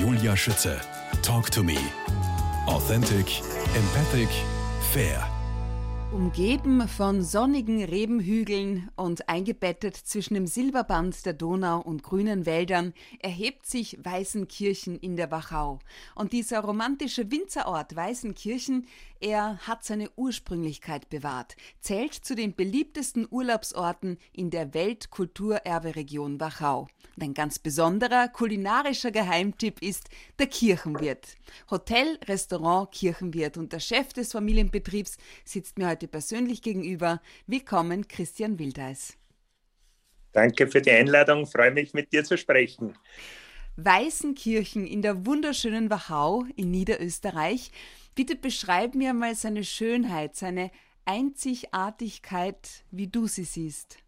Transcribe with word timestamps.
Julia 0.00 0.36
Schütze. 0.36 0.78
Talk 1.22 1.50
to 1.50 1.62
me. 1.62 1.78
Authentic, 2.66 3.40
empathic, 3.74 4.28
fair. 4.92 5.26
Umgeben 6.12 6.86
von 6.86 7.22
sonnigen 7.22 7.82
Rebenhügeln 7.82 8.90
und 8.94 9.28
eingebettet 9.28 9.96
zwischen 9.96 10.34
dem 10.34 10.46
Silberband 10.46 11.24
der 11.24 11.32
Donau 11.32 11.80
und 11.80 12.02
grünen 12.02 12.44
Wäldern 12.44 12.92
erhebt 13.20 13.66
sich 13.66 13.98
Weißenkirchen 14.02 14.98
in 14.98 15.16
der 15.16 15.30
Wachau. 15.30 15.78
Und 16.14 16.32
dieser 16.32 16.60
romantische 16.60 17.30
Winzerort 17.30 17.96
Weißenkirchen, 17.96 18.86
er 19.20 19.58
hat 19.66 19.84
seine 19.84 20.10
Ursprünglichkeit 20.16 21.08
bewahrt, 21.08 21.56
zählt 21.80 22.14
zu 22.14 22.34
den 22.34 22.54
beliebtesten 22.54 23.26
Urlaubsorten 23.30 24.18
in 24.32 24.50
der 24.50 24.74
Weltkulturerberegion 24.74 26.40
Wachau. 26.40 26.88
Und 27.16 27.22
ein 27.22 27.34
ganz 27.34 27.58
besonderer 27.58 28.28
kulinarischer 28.28 29.10
Geheimtipp 29.10 29.80
ist 29.82 30.08
der 30.38 30.46
Kirchenwirt. 30.46 31.36
Hotel, 31.70 32.18
Restaurant, 32.26 32.90
Kirchenwirt 32.92 33.56
und 33.56 33.72
der 33.72 33.80
Chef 33.80 34.12
des 34.12 34.32
Familienbetriebs 34.32 35.16
sitzt 35.44 35.78
mir 35.78 35.88
heute 35.88 36.08
persönlich 36.08 36.62
gegenüber. 36.62 37.22
Willkommen, 37.46 38.06
Christian 38.08 38.58
Wildeis. 38.58 39.16
Danke 40.32 40.66
für 40.66 40.82
die 40.82 40.90
Einladung, 40.90 41.46
freue 41.46 41.70
mich 41.70 41.94
mit 41.94 42.12
dir 42.12 42.22
zu 42.22 42.36
sprechen. 42.36 42.94
Weißenkirchen 43.76 44.86
in 44.86 45.02
der 45.02 45.26
wunderschönen 45.26 45.90
Wachau 45.90 46.44
in 46.56 46.70
Niederösterreich. 46.70 47.70
Bitte 48.16 48.34
beschreib 48.34 48.96
mir 48.96 49.12
mal 49.12 49.36
seine 49.36 49.62
Schönheit, 49.62 50.34
seine 50.34 50.72
Einzigartigkeit, 51.04 52.84
wie 52.90 53.06
du 53.06 53.28
sie 53.28 53.44
siehst. 53.44 53.98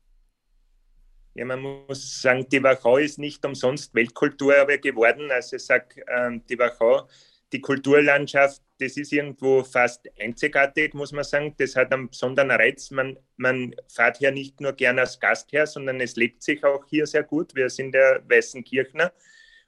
Ja, 1.34 1.44
man 1.44 1.60
muss 1.60 2.20
sagen, 2.20 2.48
die 2.48 2.60
Wachau 2.60 2.96
ist 2.96 3.18
nicht 3.18 3.44
umsonst 3.44 3.94
Weltkulturerbe 3.94 4.80
geworden. 4.80 5.30
Also 5.30 5.54
ich 5.54 5.64
sage, 5.64 6.02
ähm, 6.08 6.42
die 6.48 6.58
Wachau 6.58 7.06
die 7.52 7.60
Kulturlandschaft, 7.60 8.62
das 8.78 8.96
ist 8.96 9.12
irgendwo 9.12 9.64
fast 9.64 10.08
einzigartig, 10.20 10.94
muss 10.94 11.12
man 11.12 11.24
sagen. 11.24 11.54
Das 11.58 11.76
hat 11.76 11.92
einen 11.92 12.10
besonderen 12.10 12.50
Reiz. 12.50 12.90
Man, 12.90 13.18
man 13.36 13.74
fährt 13.88 14.18
hier 14.18 14.30
nicht 14.30 14.60
nur 14.60 14.72
gerne 14.72 15.02
als 15.02 15.18
Gast 15.18 15.52
her, 15.52 15.66
sondern 15.66 16.00
es 16.00 16.16
lebt 16.16 16.42
sich 16.42 16.62
auch 16.64 16.84
hier 16.86 17.06
sehr 17.06 17.22
gut. 17.22 17.54
Wir 17.54 17.70
sind 17.70 17.92
der 17.92 18.22
Weißenkirchner. 18.28 19.12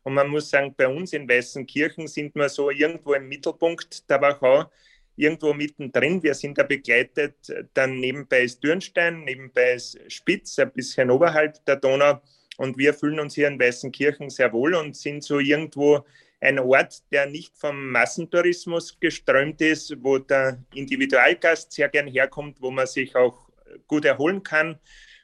Und 0.02 0.14
man 0.14 0.28
muss 0.28 0.50
sagen, 0.50 0.74
bei 0.76 0.88
uns 0.88 1.12
in 1.12 1.28
Weißenkirchen 1.28 2.06
sind 2.06 2.34
wir 2.34 2.48
so 2.48 2.70
irgendwo 2.70 3.14
im 3.14 3.28
Mittelpunkt 3.28 4.08
der 4.08 4.20
Wachau, 4.20 4.70
irgendwo 5.16 5.52
mittendrin. 5.52 6.22
Wir 6.22 6.34
sind 6.34 6.56
da 6.56 6.62
begleitet. 6.62 7.34
Dann 7.74 8.00
nebenbei 8.00 8.42
ist 8.42 8.62
Dürnstein, 8.62 9.24
nebenbei 9.24 9.74
ist 9.74 9.98
Spitz, 10.08 10.58
ein 10.58 10.72
bisschen 10.72 11.10
oberhalb 11.10 11.64
der 11.66 11.76
Donau. 11.76 12.20
Und 12.56 12.78
wir 12.78 12.94
fühlen 12.94 13.20
uns 13.20 13.34
hier 13.34 13.48
in 13.48 13.60
Weißenkirchen 13.60 14.30
sehr 14.30 14.52
wohl 14.52 14.74
und 14.74 14.96
sind 14.96 15.22
so 15.22 15.38
irgendwo 15.38 16.04
ein 16.40 16.58
Ort, 16.58 17.02
der 17.10 17.26
nicht 17.26 17.56
vom 17.56 17.90
Massentourismus 17.90 18.98
geströmt 18.98 19.60
ist, 19.60 19.94
wo 20.02 20.18
der 20.18 20.58
Individualgast 20.74 21.72
sehr 21.72 21.88
gern 21.90 22.06
herkommt, 22.06 22.60
wo 22.60 22.70
man 22.70 22.86
sich 22.86 23.14
auch 23.14 23.50
gut 23.86 24.06
erholen 24.06 24.42
kann 24.42 24.78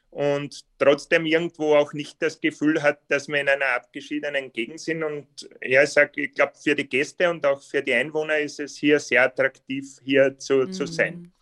und 0.09 0.63
trotzdem 0.79 1.25
irgendwo 1.25 1.75
auch 1.75 1.93
nicht 1.93 2.21
das 2.21 2.39
Gefühl 2.39 2.81
hat, 2.81 2.99
dass 3.09 3.27
wir 3.27 3.41
in 3.41 3.49
einer 3.49 3.75
abgeschiedenen 3.75 4.51
Gegend 4.51 4.79
sind. 4.79 5.03
Und 5.03 5.27
ja, 5.61 5.83
ich 5.83 5.89
sage, 5.89 6.21
ich 6.23 6.33
glaube, 6.33 6.53
für 6.61 6.75
die 6.75 6.87
Gäste 6.87 7.29
und 7.29 7.45
auch 7.45 7.61
für 7.61 7.81
die 7.81 7.93
Einwohner 7.93 8.39
ist 8.39 8.59
es 8.59 8.77
hier 8.77 8.99
sehr 8.99 9.23
attraktiv, 9.23 9.99
hier 10.03 10.37
zu, 10.39 10.55
mhm. 10.55 10.73
zu 10.73 10.85
sein. 10.85 11.33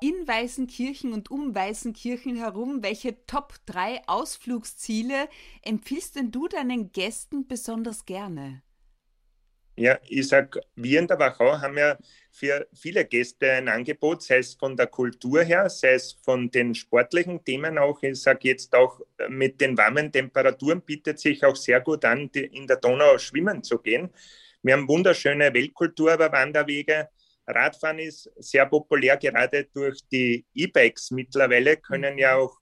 In 0.00 0.26
Weißenkirchen 0.26 1.12
und 1.12 1.30
um 1.30 1.54
Weißenkirchen 1.54 2.36
herum, 2.36 2.82
welche 2.82 3.24
Top 3.26 3.54
3 3.66 4.02
Ausflugsziele 4.06 5.28
empfiehlst 5.62 6.16
denn 6.16 6.32
du 6.32 6.48
deinen 6.48 6.90
Gästen 6.90 7.46
besonders 7.46 8.04
gerne? 8.04 8.62
Ja, 9.76 9.98
ich 10.06 10.28
sage, 10.28 10.60
wir 10.76 11.00
in 11.00 11.06
der 11.06 11.18
Wachau 11.18 11.58
haben 11.58 11.78
ja 11.78 11.96
für 12.30 12.66
viele 12.74 13.06
Gäste 13.06 13.52
ein 13.52 13.68
Angebot, 13.68 14.22
sei 14.22 14.38
es 14.38 14.52
von 14.54 14.76
der 14.76 14.86
Kultur 14.86 15.42
her, 15.42 15.70
sei 15.70 15.94
es 15.94 16.12
von 16.22 16.50
den 16.50 16.74
sportlichen 16.74 17.42
Themen 17.42 17.78
auch. 17.78 18.02
Ich 18.02 18.20
sage 18.20 18.48
jetzt 18.48 18.74
auch, 18.74 19.00
mit 19.28 19.60
den 19.62 19.76
warmen 19.78 20.12
Temperaturen 20.12 20.82
bietet 20.82 21.18
sich 21.20 21.42
auch 21.44 21.56
sehr 21.56 21.80
gut 21.80 22.04
an, 22.04 22.28
in 22.34 22.66
der 22.66 22.76
Donau 22.76 23.16
schwimmen 23.16 23.62
zu 23.62 23.78
gehen. 23.78 24.10
Wir 24.62 24.74
haben 24.74 24.86
wunderschöne 24.88 25.52
Weltkulturwanderwege. 25.54 27.08
Radfahren 27.46 27.98
ist 27.98 28.30
sehr 28.36 28.66
populär, 28.66 29.16
gerade 29.16 29.64
durch 29.72 30.00
die 30.12 30.44
E-Bikes 30.54 31.10
mittlerweile 31.12 31.78
können 31.78 32.18
ja 32.18 32.36
auch 32.36 32.61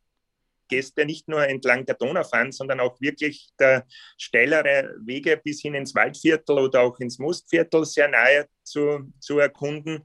Gäste 0.70 1.04
nicht 1.04 1.28
nur 1.28 1.46
entlang 1.46 1.84
der 1.84 1.96
Donau 1.96 2.24
fahren, 2.24 2.52
sondern 2.52 2.80
auch 2.80 3.00
wirklich 3.00 3.50
der 3.58 3.84
steilere 4.16 4.94
Wege 5.04 5.36
bis 5.36 5.60
hin 5.60 5.74
ins 5.74 5.94
Waldviertel 5.94 6.58
oder 6.58 6.80
auch 6.80 6.98
ins 7.00 7.18
Mostviertel 7.18 7.84
sehr 7.84 8.08
nahe 8.08 8.46
zu, 8.62 9.12
zu 9.18 9.38
erkunden. 9.38 10.02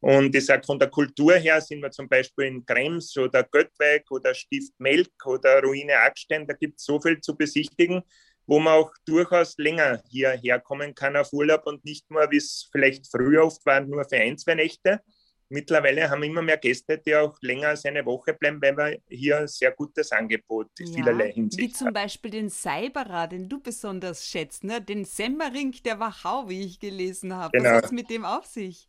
Und 0.00 0.34
ich 0.34 0.46
sage, 0.46 0.64
von 0.64 0.78
der 0.78 0.90
Kultur 0.90 1.34
her 1.34 1.60
sind 1.60 1.82
wir 1.82 1.90
zum 1.90 2.08
Beispiel 2.08 2.46
in 2.46 2.64
Krems 2.64 3.16
oder 3.16 3.42
Göttweig 3.42 4.10
oder 4.10 4.32
Stift 4.34 4.72
Melk 4.78 5.10
oder 5.24 5.60
Ruine 5.62 5.98
Ackstein. 5.98 6.46
Da 6.46 6.54
gibt 6.54 6.78
es 6.78 6.84
so 6.84 7.00
viel 7.00 7.20
zu 7.20 7.36
besichtigen, 7.36 8.02
wo 8.46 8.60
man 8.60 8.74
auch 8.74 8.92
durchaus 9.04 9.58
länger 9.58 10.00
hierher 10.08 10.60
kommen 10.60 10.94
kann 10.94 11.16
auf 11.16 11.32
Urlaub 11.32 11.66
und 11.66 11.84
nicht 11.84 12.10
nur, 12.10 12.30
wie 12.30 12.36
es 12.36 12.68
vielleicht 12.70 13.10
früher 13.10 13.44
oft 13.44 13.64
war, 13.66 13.80
nur 13.80 14.04
für 14.04 14.16
ein, 14.16 14.38
zwei 14.38 14.54
Nächte, 14.54 15.00
mittlerweile 15.48 16.08
haben 16.08 16.22
immer 16.22 16.42
mehr 16.42 16.56
Gäste, 16.56 16.98
die 16.98 17.14
auch 17.14 17.36
länger 17.40 17.68
als 17.68 17.84
eine 17.84 18.04
Woche 18.04 18.34
bleiben, 18.34 18.60
weil 18.60 18.76
wir 18.76 18.98
hier 19.08 19.38
ein 19.38 19.48
sehr 19.48 19.72
gutes 19.72 20.12
Angebot 20.12 20.68
in 20.78 20.86
ja, 20.86 20.94
vielerlei 20.94 21.32
Hinsicht 21.32 21.62
Wie 21.62 21.72
zum 21.72 21.92
Beispiel 21.92 22.30
den 22.30 22.50
Cyberer, 22.50 23.28
den 23.28 23.48
du 23.48 23.60
besonders 23.60 24.26
schätzt, 24.26 24.64
ne? 24.64 24.80
den 24.80 25.04
Semmering 25.04 25.74
der 25.84 25.98
Wachau, 26.00 26.48
wie 26.48 26.62
ich 26.62 26.80
gelesen 26.80 27.34
habe. 27.34 27.56
Genau. 27.56 27.70
Was 27.70 27.76
hat 27.76 27.84
es 27.86 27.92
mit 27.92 28.10
dem 28.10 28.24
auf 28.24 28.46
sich? 28.46 28.88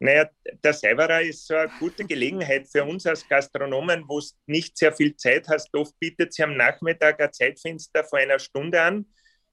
Naja, 0.00 0.28
der 0.62 0.74
Cyberer 0.74 1.22
ist 1.22 1.46
so 1.46 1.54
eine 1.54 1.70
gute 1.78 2.04
Gelegenheit 2.06 2.68
für 2.68 2.84
uns 2.84 3.06
als 3.06 3.26
Gastronomen, 3.28 4.04
wo 4.06 4.18
es 4.18 4.36
nicht 4.46 4.76
sehr 4.76 4.92
viel 4.92 5.16
Zeit 5.16 5.48
hast. 5.48 5.74
Oft 5.74 5.98
bietet 5.98 6.34
sie 6.34 6.42
am 6.42 6.56
Nachmittag 6.56 7.20
ein 7.20 7.32
Zeitfenster 7.32 8.04
vor 8.04 8.18
einer 8.18 8.38
Stunde 8.38 8.80
an 8.82 9.06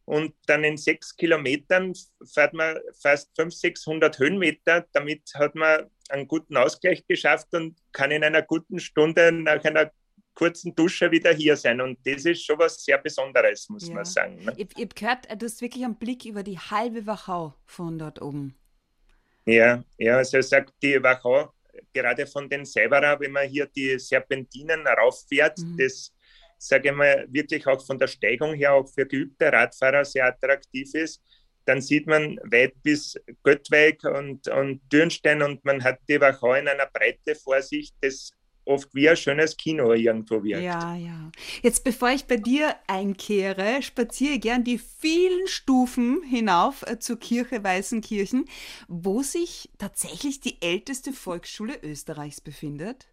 und 0.05 0.33
dann 0.47 0.63
in 0.63 0.77
sechs 0.77 1.15
Kilometern 1.15 1.93
fährt 2.33 2.53
man 2.53 2.77
fast 3.01 3.29
500, 3.35 3.53
600 3.53 4.19
Höhenmeter. 4.19 4.85
Damit 4.91 5.21
hat 5.35 5.55
man 5.55 5.89
einen 6.11 6.27
guten 6.27 6.57
Ausgleich 6.57 7.05
geschafft 7.07 7.47
und 7.53 7.77
kann 7.91 8.11
in 8.11 8.23
einer 8.23 8.41
guten 8.41 8.79
Stunde 8.79 9.31
nach 9.31 9.63
einer 9.63 9.91
kurzen 10.33 10.73
Dusche 10.75 11.11
wieder 11.11 11.33
hier 11.33 11.55
sein. 11.57 11.81
Und 11.81 11.99
das 12.05 12.25
ist 12.25 12.45
schon 12.45 12.57
was 12.59 12.83
sehr 12.83 12.97
Besonderes, 12.97 13.67
muss 13.69 13.87
ja. 13.87 13.95
man 13.95 14.05
sagen. 14.05 14.43
Ne? 14.43 14.53
Ich, 14.57 14.67
ich 14.75 14.83
habe 14.83 14.95
gehört, 14.95 15.41
du 15.41 15.45
hast 15.45 15.61
wirklich 15.61 15.83
einen 15.83 15.97
Blick 15.97 16.25
über 16.25 16.43
die 16.43 16.57
halbe 16.57 17.05
Wachau 17.05 17.53
von 17.65 17.97
dort 17.97 18.21
oben. 18.21 18.55
Ja, 19.45 19.83
ja, 19.97 20.17
also 20.17 20.37
er 20.37 20.43
sagt, 20.43 20.73
die 20.81 21.01
Wachau, 21.01 21.51
gerade 21.93 22.27
von 22.27 22.47
den 22.47 22.63
Severer, 22.63 23.19
wenn 23.19 23.31
man 23.31 23.47
hier 23.47 23.65
die 23.65 23.97
Serpentinen 23.97 24.85
rauffährt, 24.87 25.57
mhm. 25.57 25.77
das 25.77 26.13
sage 26.61 26.89
ich 26.89 26.95
mal, 26.95 27.25
wirklich 27.29 27.65
auch 27.65 27.83
von 27.83 27.97
der 27.97 28.07
Steigung 28.07 28.53
her 28.53 28.73
auch 28.73 28.87
für 28.87 29.05
geübte 29.07 29.51
Radfahrer 29.51 30.05
sehr 30.05 30.27
attraktiv 30.27 30.93
ist. 30.93 31.21
Dann 31.65 31.81
sieht 31.81 32.07
man 32.07 32.37
weit 32.43 32.73
bis 32.83 33.19
Göttweig 33.43 34.03
und, 34.03 34.47
und 34.47 34.81
Dürnstein 34.91 35.41
und 35.41 35.63
man 35.63 35.83
hat 35.83 35.99
die 36.09 36.19
Wachau 36.19 36.53
in 36.55 36.67
einer 36.67 36.87
Breite 36.87 37.35
vor 37.35 37.61
sich, 37.61 37.91
das 38.01 38.31
oft 38.65 38.93
wie 38.93 39.09
ein 39.09 39.17
schönes 39.17 39.57
Kino 39.57 39.93
irgendwo 39.93 40.43
wirkt. 40.43 40.63
Ja, 40.63 40.95
ja. 40.95 41.31
Jetzt, 41.61 41.83
bevor 41.83 42.09
ich 42.09 42.25
bei 42.25 42.37
dir 42.37 42.75
einkehre, 42.87 43.81
spaziere 43.81 44.35
ich 44.35 44.41
gern 44.41 44.63
die 44.63 44.77
vielen 44.77 45.47
Stufen 45.47 46.23
hinauf 46.23 46.83
äh, 46.83 46.99
zur 46.99 47.19
Kirche 47.19 47.63
Weißenkirchen, 47.63 48.45
wo 48.87 49.21
sich 49.23 49.69
tatsächlich 49.77 50.39
die 50.39 50.61
älteste 50.61 51.13
Volksschule 51.13 51.79
Österreichs 51.83 52.41
befindet. 52.41 53.07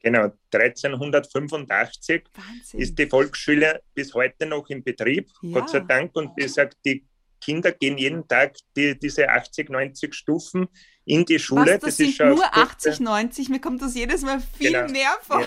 Genau, 0.00 0.30
1385 0.52 2.24
Wahnsinn. 2.34 2.80
ist 2.80 2.98
die 2.98 3.06
Volksschule 3.06 3.82
bis 3.94 4.12
heute 4.12 4.44
noch 4.44 4.68
in 4.68 4.84
Betrieb, 4.84 5.30
ja. 5.40 5.58
Gott 5.58 5.70
sei 5.70 5.80
Dank. 5.80 6.14
Und 6.14 6.36
wie 6.36 6.42
gesagt, 6.42 6.76
die 6.84 7.06
Kinder 7.44 7.72
gehen 7.72 7.98
jeden 7.98 8.26
Tag 8.26 8.56
die, 8.76 8.98
diese 8.98 9.28
80, 9.28 9.68
90 9.68 10.14
Stufen 10.14 10.68
in 11.04 11.24
die 11.24 11.38
Schule. 11.38 11.74
Was, 11.74 11.80
das, 11.80 11.80
das 11.80 11.96
sind 11.96 12.18
nur 12.20 12.56
80, 12.56 13.00
90, 13.00 13.48
mir 13.50 13.60
kommt 13.60 13.82
das 13.82 13.94
jedes 13.94 14.22
Mal 14.22 14.40
viel 14.40 14.72
genau. 14.72 14.90
mehr 14.90 15.18
vor. 15.20 15.46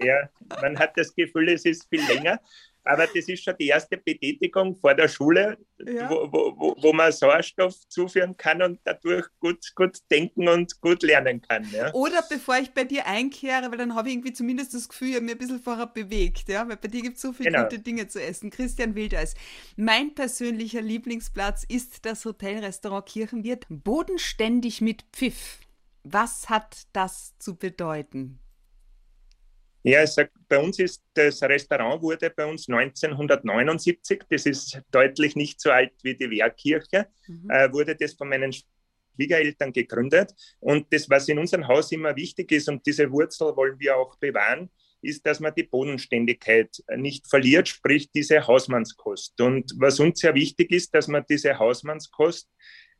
Ja. 0.00 0.06
ja, 0.06 0.28
man 0.60 0.78
hat 0.78 0.96
das 0.96 1.14
Gefühl, 1.14 1.50
es 1.50 1.64
ist 1.64 1.88
viel 1.88 2.04
länger. 2.06 2.40
Aber 2.84 3.06
das 3.06 3.28
ist 3.28 3.42
schon 3.42 3.54
die 3.58 3.68
erste 3.68 3.96
Betätigung 3.96 4.76
vor 4.76 4.94
der 4.94 5.08
Schule, 5.08 5.56
ja. 5.78 6.08
wo, 6.10 6.30
wo, 6.30 6.76
wo 6.78 6.92
man 6.92 7.10
Sauerstoff 7.10 7.74
zuführen 7.88 8.36
kann 8.36 8.60
und 8.60 8.78
dadurch 8.84 9.26
gut, 9.40 9.74
gut 9.74 9.98
denken 10.10 10.48
und 10.48 10.80
gut 10.82 11.02
lernen 11.02 11.40
kann. 11.40 11.66
Ja. 11.72 11.92
Oder 11.94 12.22
bevor 12.28 12.58
ich 12.58 12.72
bei 12.72 12.84
dir 12.84 13.06
einkehre, 13.06 13.70
weil 13.70 13.78
dann 13.78 13.94
habe 13.94 14.08
ich 14.08 14.14
irgendwie 14.14 14.34
zumindest 14.34 14.74
das 14.74 14.88
Gefühl, 14.88 15.08
ich 15.08 15.14
habe 15.14 15.24
mich 15.24 15.34
ein 15.34 15.38
bisschen 15.38 15.60
vorher 15.60 15.86
bewegt, 15.86 16.48
ja? 16.48 16.68
weil 16.68 16.76
bei 16.76 16.88
dir 16.88 17.00
gibt 17.00 17.16
es 17.16 17.22
so 17.22 17.32
viele 17.32 17.50
genau. 17.52 17.62
gute 17.64 17.78
Dinge 17.78 18.06
zu 18.06 18.22
essen. 18.22 18.50
Christian 18.50 18.94
Wildeis, 18.94 19.34
mein 19.76 20.14
persönlicher 20.14 20.82
Lieblingsplatz 20.82 21.64
ist 21.66 22.04
das 22.04 22.24
Hotelrestaurant 22.24 23.06
Kirchenwirt, 23.06 23.64
bodenständig 23.70 24.82
mit 24.82 25.04
Pfiff. 25.12 25.60
Was 26.02 26.50
hat 26.50 26.86
das 26.92 27.38
zu 27.38 27.56
bedeuten? 27.56 28.40
Ja, 29.86 30.02
ich 30.02 30.10
sag, 30.10 30.30
bei 30.48 30.58
uns 30.58 30.78
ist 30.78 31.02
das 31.12 31.42
Restaurant 31.42 32.00
wurde 32.00 32.30
bei 32.30 32.46
uns 32.46 32.66
1979, 32.70 34.22
das 34.30 34.46
ist 34.46 34.80
deutlich 34.90 35.36
nicht 35.36 35.60
so 35.60 35.70
alt 35.70 35.92
wie 36.02 36.16
die 36.16 36.30
Wehrkirche, 36.30 37.08
mhm. 37.28 37.50
äh, 37.50 37.70
wurde 37.70 37.94
das 37.94 38.14
von 38.14 38.30
meinen 38.30 38.50
Schwiegereltern 39.14 39.74
gegründet. 39.74 40.32
Und 40.60 40.90
das, 40.90 41.10
was 41.10 41.28
in 41.28 41.38
unserem 41.38 41.68
Haus 41.68 41.92
immer 41.92 42.16
wichtig 42.16 42.50
ist, 42.52 42.70
und 42.70 42.86
diese 42.86 43.10
Wurzel 43.12 43.54
wollen 43.56 43.78
wir 43.78 43.98
auch 43.98 44.16
bewahren, 44.16 44.70
ist, 45.02 45.26
dass 45.26 45.38
man 45.38 45.54
die 45.54 45.64
Bodenständigkeit 45.64 46.82
nicht 46.96 47.28
verliert, 47.28 47.68
sprich 47.68 48.10
diese 48.10 48.46
Hausmannskost. 48.46 49.38
Und 49.42 49.70
was 49.76 50.00
uns 50.00 50.20
sehr 50.20 50.34
wichtig 50.34 50.70
ist, 50.72 50.94
dass 50.94 51.08
man 51.08 51.26
diese 51.28 51.58
Hausmannskost 51.58 52.48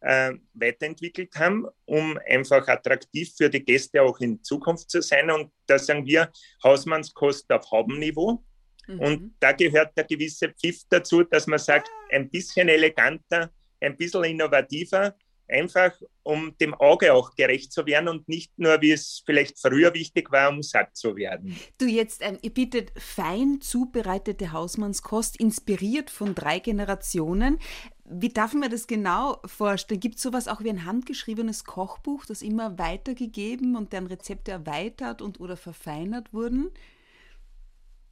äh, 0.04 0.32
weiterentwickelt 0.52 1.34
haben, 1.36 1.66
um 1.86 2.18
einfach 2.28 2.66
attraktiv 2.68 3.32
für 3.36 3.48
die 3.48 3.64
Gäste 3.64 4.02
auch 4.02 4.18
in 4.20 4.42
Zukunft 4.42 4.90
zu 4.90 5.00
sein. 5.00 5.30
Und 5.30 5.50
da 5.66 5.78
sagen 5.78 6.06
wir 6.06 6.30
Hausmannskost 6.62 7.50
auf 7.50 7.70
Haubenniveau. 7.70 8.44
Mhm. 8.86 9.00
Und 9.00 9.34
da 9.40 9.52
gehört 9.52 9.96
der 9.96 10.04
gewisse 10.04 10.50
Pfiff 10.50 10.82
dazu, 10.90 11.22
dass 11.24 11.46
man 11.46 11.58
sagt, 11.58 11.88
ein 12.10 12.28
bisschen 12.28 12.68
eleganter, 12.68 13.50
ein 13.80 13.96
bisschen 13.96 14.24
innovativer, 14.24 15.14
einfach 15.48 15.92
um 16.22 16.56
dem 16.58 16.74
Auge 16.74 17.12
auch 17.12 17.34
gerecht 17.34 17.72
zu 17.72 17.84
werden 17.86 18.08
und 18.08 18.28
nicht 18.28 18.50
nur, 18.58 18.80
wie 18.80 18.92
es 18.92 19.22
vielleicht 19.26 19.58
früher 19.58 19.92
wichtig 19.92 20.32
war, 20.32 20.48
um 20.48 20.62
satt 20.62 20.96
zu 20.96 21.16
werden. 21.16 21.56
Du 21.78 21.86
jetzt, 21.86 22.22
ähm, 22.22 22.38
ihr 22.40 22.52
bietet 22.52 22.92
fein 22.96 23.60
zubereitete 23.60 24.52
Hausmannskost, 24.52 25.38
inspiriert 25.38 26.10
von 26.10 26.34
drei 26.34 26.60
Generationen. 26.60 27.58
Wie 28.06 28.28
darf 28.28 28.52
man 28.52 28.70
das 28.70 28.86
genau 28.86 29.40
vorstellen? 29.46 30.00
Gibt 30.00 30.16
es 30.16 30.22
sowas 30.22 30.46
auch 30.46 30.62
wie 30.62 30.68
ein 30.68 30.84
handgeschriebenes 30.84 31.64
Kochbuch, 31.64 32.26
das 32.26 32.42
immer 32.42 32.78
weitergegeben 32.78 33.76
und 33.76 33.92
deren 33.92 34.06
Rezepte 34.06 34.50
erweitert 34.50 35.22
und 35.22 35.40
oder 35.40 35.56
verfeinert 35.56 36.32
wurden? 36.34 36.70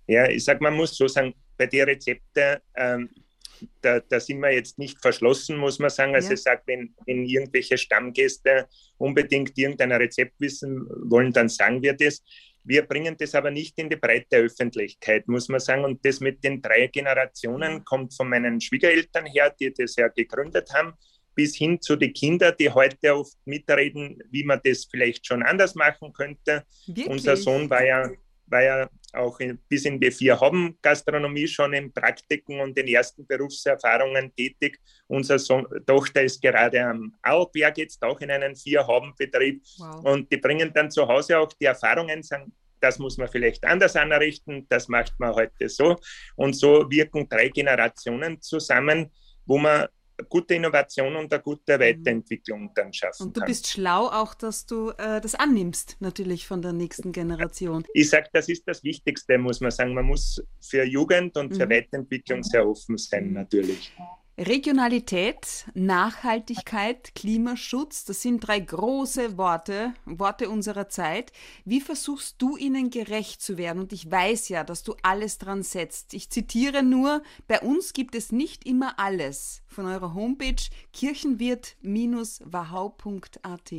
Ja, 0.07 0.29
ich 0.29 0.45
sage, 0.45 0.63
man 0.63 0.75
muss 0.75 0.97
so 0.97 1.09
sagen, 1.09 1.35
bei 1.59 1.67
den 1.67 1.85
Rezepten, 1.85 2.59
ähm, 2.75 3.11
da, 3.81 4.01
da, 4.01 4.19
sind 4.19 4.41
wir 4.41 4.53
jetzt 4.53 4.79
nicht 4.79 4.99
verschlossen, 5.01 5.57
muss 5.57 5.79
man 5.79 5.91
sagen. 5.91 6.15
Also 6.15 6.29
ja. 6.29 6.35
ich 6.35 6.43
sage, 6.43 6.63
wenn, 6.67 6.95
wenn 7.07 7.25
irgendwelche 7.25 7.79
Stammgäste 7.79 8.67
unbedingt 8.99 9.57
irgendein 9.57 9.93
Rezept 9.93 10.41
wissen 10.41 10.87
wollen, 11.05 11.33
dann 11.33 11.49
sagen 11.49 11.83
wir 11.83 11.93
das. 11.93 12.23
Wir 12.65 12.83
bringen 12.83 13.17
das 13.19 13.35
aber 13.35 13.51
nicht 13.51 13.79
in 13.79 13.89
die 13.89 13.97
breite 13.97 14.37
Öffentlichkeit, 14.37 15.27
muss 15.27 15.49
man 15.49 15.61
sagen. 15.61 15.85
Und 15.85 16.05
das 16.05 16.21
mit 16.21 16.45
den 16.45 16.63
drei 16.63 16.87
Generationen 16.87 17.85
kommt 17.85 18.15
von 18.15 18.29
meinen 18.29 18.61
Schwiegereltern 18.61 19.27
her, 19.27 19.55
die 19.59 19.73
das 19.73 19.97
ja 19.97 20.09
gegründet 20.09 20.73
haben, 20.73 20.95
bis 21.35 21.57
hin 21.57 21.81
zu 21.81 21.97
den 21.97 22.13
Kindern, 22.13 22.55
die 22.59 22.71
heute 22.71 23.17
oft 23.17 23.37
mitreden, 23.47 24.23
wie 24.31 24.45
man 24.45 24.61
das 24.63 24.85
vielleicht 24.85 25.27
schon 25.27 25.43
anders 25.43 25.75
machen 25.75 26.13
könnte. 26.13 26.65
Wirklich? 26.87 27.09
Unser 27.09 27.37
Sohn 27.37 27.69
war 27.69 27.85
ja 27.85 28.11
war 28.53 28.63
ja 28.63 28.89
auch 29.15 29.41
in, 29.41 29.59
bis 29.69 29.85
in 29.85 29.99
B4 29.99 30.41
haben 30.41 30.79
Gastronomie 30.81 31.47
schon 31.47 31.73
in 31.75 31.93
Praktiken 31.93 32.61
und 32.61 32.77
den 32.77 32.87
ersten 32.87 33.27
Berufserfahrungen 33.27 34.35
tätig. 34.35 34.79
Unsere 35.09 35.39
Sohn, 35.39 35.67
Tochter 35.87 36.23
ist 36.23 36.41
gerade 36.41 36.85
am 36.85 37.15
Auberg 37.23 37.79
jetzt 37.79 38.03
auch 38.03 38.21
in 38.21 38.31
einem 38.31 38.55
Vier-Haben-Betrieb 38.55 39.63
wow. 39.79 40.05
und 40.05 40.31
die 40.31 40.37
bringen 40.37 40.73
dann 40.73 40.91
zu 40.91 41.07
Hause 41.07 41.39
auch 41.39 41.53
die 41.55 41.67
Erfahrungen, 41.67 42.23
sagen, 42.23 42.53
das 42.81 42.99
muss 42.99 43.17
man 43.17 43.29
vielleicht 43.29 43.65
anders 43.65 43.97
anrichten, 43.97 44.67
das 44.69 44.89
macht 44.89 45.15
man 45.19 45.35
heute 45.35 45.69
so. 45.69 45.97
Und 46.37 46.55
so 46.55 46.91
wirken 46.91 47.29
drei 47.29 47.49
Generationen 47.49 48.41
zusammen, 48.41 49.11
wo 49.47 49.59
man 49.59 49.87
gute 50.29 50.55
Innovation 50.55 51.17
und 51.17 51.33
eine 51.33 51.43
gute 51.43 51.77
mhm. 51.77 51.83
Weiterentwicklung 51.83 52.71
dann 52.75 52.93
schaffen 52.93 53.27
Und 53.27 53.37
du 53.37 53.41
kann. 53.41 53.47
bist 53.49 53.69
schlau 53.69 54.07
auch, 54.07 54.35
dass 54.35 54.67
du 54.67 54.91
äh, 54.91 55.21
das 55.21 55.35
annimmst, 55.35 55.97
natürlich 56.01 56.47
von 56.47 56.63
der 56.63 56.73
nächsten 56.73 57.13
Generation. 57.13 57.85
Ich 57.95 58.11
sage, 58.11 58.29
das 58.33 58.49
ist 58.49 58.67
das 58.67 58.83
Wichtigste, 58.85 59.39
muss 59.39 59.61
man 59.61 59.71
sagen. 59.71 59.95
Man 59.95 60.07
muss 60.07 60.43
für 60.61 60.85
Jugend 60.85 61.37
und 61.37 61.55
für 61.57 61.67
mhm. 61.67 61.71
Weiterentwicklung 61.71 62.43
sehr 62.43 62.67
offen 62.67 62.97
sein, 62.97 63.29
mhm. 63.29 63.35
natürlich. 63.35 63.93
Regionalität, 64.39 65.67
Nachhaltigkeit, 65.75 67.15
Klimaschutz, 67.15 68.07
das 68.07 68.23
sind 68.23 68.41
drei 68.41 68.61
große 68.61 69.37
Worte, 69.37 69.93
Worte 70.07 70.49
unserer 70.49 70.89
Zeit. 70.89 71.33
Wie 71.67 71.83
versuchst 71.83 72.41
du 72.41 72.57
ihnen 72.57 72.89
gerecht 72.89 73.43
zu 73.43 73.59
werden? 73.59 73.81
Und 73.81 73.93
ich 73.93 74.11
weiß 74.11 74.49
ja, 74.49 74.65
dass 74.65 74.85
du 74.85 74.97
alles 75.03 75.37
dran 75.37 75.63
setzt. 75.63 76.15
Ich 76.15 76.31
zitiere 76.31 76.83
nur, 76.83 77.23
bei 77.47 77.61
uns 77.61 77.93
gibt 77.93 78.15
es 78.15 78.33
nicht 78.33 78.67
immer 78.67 78.99
alles 78.99 79.63
von 79.67 79.85
eurer 79.85 80.15
Homepage 80.15 80.63
kirchenwirt-wahau.at. 80.95 83.73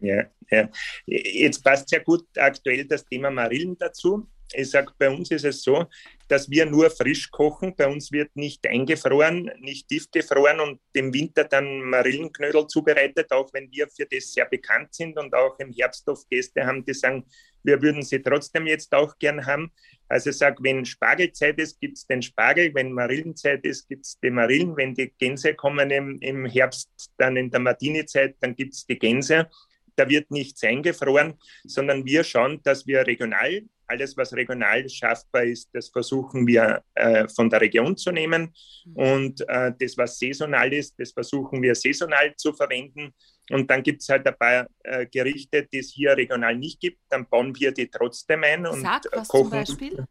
Ja, 0.00 0.24
ja, 0.50 0.68
jetzt 1.06 1.62
passt 1.62 1.88
sehr 1.88 2.00
gut 2.00 2.26
aktuell 2.36 2.84
das 2.84 3.04
Thema 3.04 3.30
Marillen 3.30 3.78
dazu. 3.78 4.26
Ich 4.52 4.70
sage, 4.70 4.92
bei 4.98 5.08
uns 5.08 5.30
ist 5.30 5.44
es 5.44 5.62
so, 5.62 5.86
dass 6.28 6.50
wir 6.50 6.66
nur 6.66 6.90
frisch 6.90 7.30
kochen. 7.30 7.74
Bei 7.76 7.86
uns 7.86 8.10
wird 8.12 8.34
nicht 8.34 8.66
eingefroren, 8.66 9.50
nicht 9.60 9.88
tiefgefroren 9.88 10.60
und 10.60 10.80
im 10.92 11.12
Winter 11.14 11.44
dann 11.44 11.82
Marillenknödel 11.82 12.66
zubereitet, 12.66 13.30
auch 13.32 13.52
wenn 13.52 13.70
wir 13.70 13.88
für 13.88 14.06
das 14.06 14.32
sehr 14.32 14.46
bekannt 14.46 14.94
sind 14.94 15.18
und 15.18 15.34
auch 15.34 15.58
im 15.58 15.72
Herbst 15.72 16.08
oft 16.08 16.28
Gäste 16.28 16.66
haben, 16.66 16.84
die 16.84 16.94
sagen, 16.94 17.24
wir 17.62 17.82
würden 17.82 18.02
sie 18.02 18.22
trotzdem 18.22 18.66
jetzt 18.66 18.94
auch 18.94 19.18
gern 19.18 19.44
haben. 19.44 19.72
Also 20.08 20.30
ich 20.30 20.38
sage, 20.38 20.56
wenn 20.60 20.84
Spargelzeit 20.84 21.58
ist, 21.58 21.80
gibt 21.80 21.98
es 21.98 22.06
den 22.06 22.22
Spargel, 22.22 22.72
wenn 22.74 22.92
Marillenzeit 22.92 23.64
ist, 23.64 23.88
gibt 23.88 24.06
es 24.06 24.18
die 24.20 24.30
Marillen, 24.30 24.76
wenn 24.76 24.94
die 24.94 25.12
Gänse 25.18 25.54
kommen 25.54 25.90
im, 25.90 26.18
im 26.20 26.46
Herbst, 26.46 26.88
dann 27.18 27.36
in 27.36 27.50
der 27.50 27.60
Martini-Zeit, 27.60 28.36
dann 28.40 28.54
gibt 28.54 28.74
es 28.74 28.86
die 28.86 28.98
Gänse. 28.98 29.48
Da 29.96 30.08
wird 30.08 30.30
nichts 30.30 30.62
eingefroren, 30.62 31.34
sondern 31.64 32.04
wir 32.04 32.22
schauen, 32.22 32.60
dass 32.62 32.86
wir 32.86 33.06
regional 33.06 33.62
alles, 33.86 34.16
was 34.16 34.32
regional 34.32 34.88
schaffbar 34.88 35.44
ist, 35.44 35.70
das 35.72 35.88
versuchen 35.88 36.46
wir 36.46 36.82
äh, 36.94 37.28
von 37.28 37.48
der 37.48 37.60
Region 37.60 37.96
zu 37.96 38.10
nehmen. 38.10 38.52
Mhm. 38.84 38.96
Und 38.96 39.48
äh, 39.48 39.72
das, 39.78 39.96
was 39.96 40.18
saisonal 40.18 40.72
ist, 40.72 40.94
das 40.98 41.12
versuchen 41.12 41.62
wir 41.62 41.74
saisonal 41.74 42.34
zu 42.36 42.52
verwenden. 42.52 43.14
Und 43.50 43.70
dann 43.70 43.82
gibt 43.82 44.02
es 44.02 44.08
halt 44.08 44.26
ein 44.26 44.36
paar 44.36 44.66
äh, 44.82 45.06
Gerichte, 45.06 45.66
die 45.72 45.78
es 45.78 45.92
hier 45.92 46.16
regional 46.16 46.56
nicht 46.56 46.80
gibt. 46.80 46.98
Dann 47.08 47.28
bauen 47.28 47.54
wir 47.58 47.72
die 47.72 47.88
trotzdem 47.88 48.42
ein 48.42 48.66
und 48.66 48.80
Sag, 48.80 49.04
was 49.12 49.28
kochen. 49.28 49.64
Zum 49.64 49.78
Beispiel, 49.78 50.04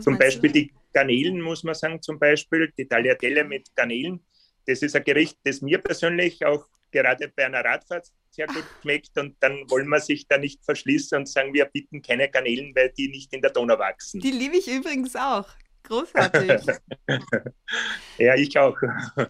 zum 0.00 0.18
Beispiel 0.18 0.52
die 0.52 0.72
Garnelen, 0.92 1.40
muss 1.40 1.64
man 1.64 1.74
sagen, 1.74 2.02
zum 2.02 2.18
Beispiel, 2.18 2.72
die 2.76 2.86
Tagliatelle 2.86 3.44
mit 3.44 3.74
Garnelen. 3.74 4.20
Das 4.66 4.82
ist 4.82 4.96
ein 4.96 5.04
Gericht, 5.04 5.38
das 5.44 5.60
mir 5.60 5.78
persönlich 5.78 6.44
auch 6.44 6.66
gerade 6.94 7.28
bei 7.28 7.46
einer 7.46 7.64
Radfahrt 7.64 8.06
sehr 8.30 8.46
gut 8.46 8.64
schmeckt 8.82 9.16
und 9.18 9.36
dann 9.40 9.68
wollen 9.68 9.88
wir 9.88 10.00
sich 10.00 10.26
da 10.26 10.38
nicht 10.38 10.64
verschließen 10.64 11.18
und 11.18 11.28
sagen, 11.28 11.52
wir 11.52 11.66
bieten 11.66 12.02
keine 12.02 12.28
Garnelen, 12.28 12.74
weil 12.74 12.90
die 12.90 13.08
nicht 13.08 13.32
in 13.32 13.42
der 13.42 13.50
Donau 13.50 13.78
wachsen. 13.78 14.20
Die 14.20 14.30
liebe 14.30 14.56
ich 14.56 14.68
übrigens 14.68 15.14
auch. 15.16 15.48
Großartig. 15.84 16.62
ja, 18.18 18.34
ich 18.36 18.58
auch. 18.58 18.76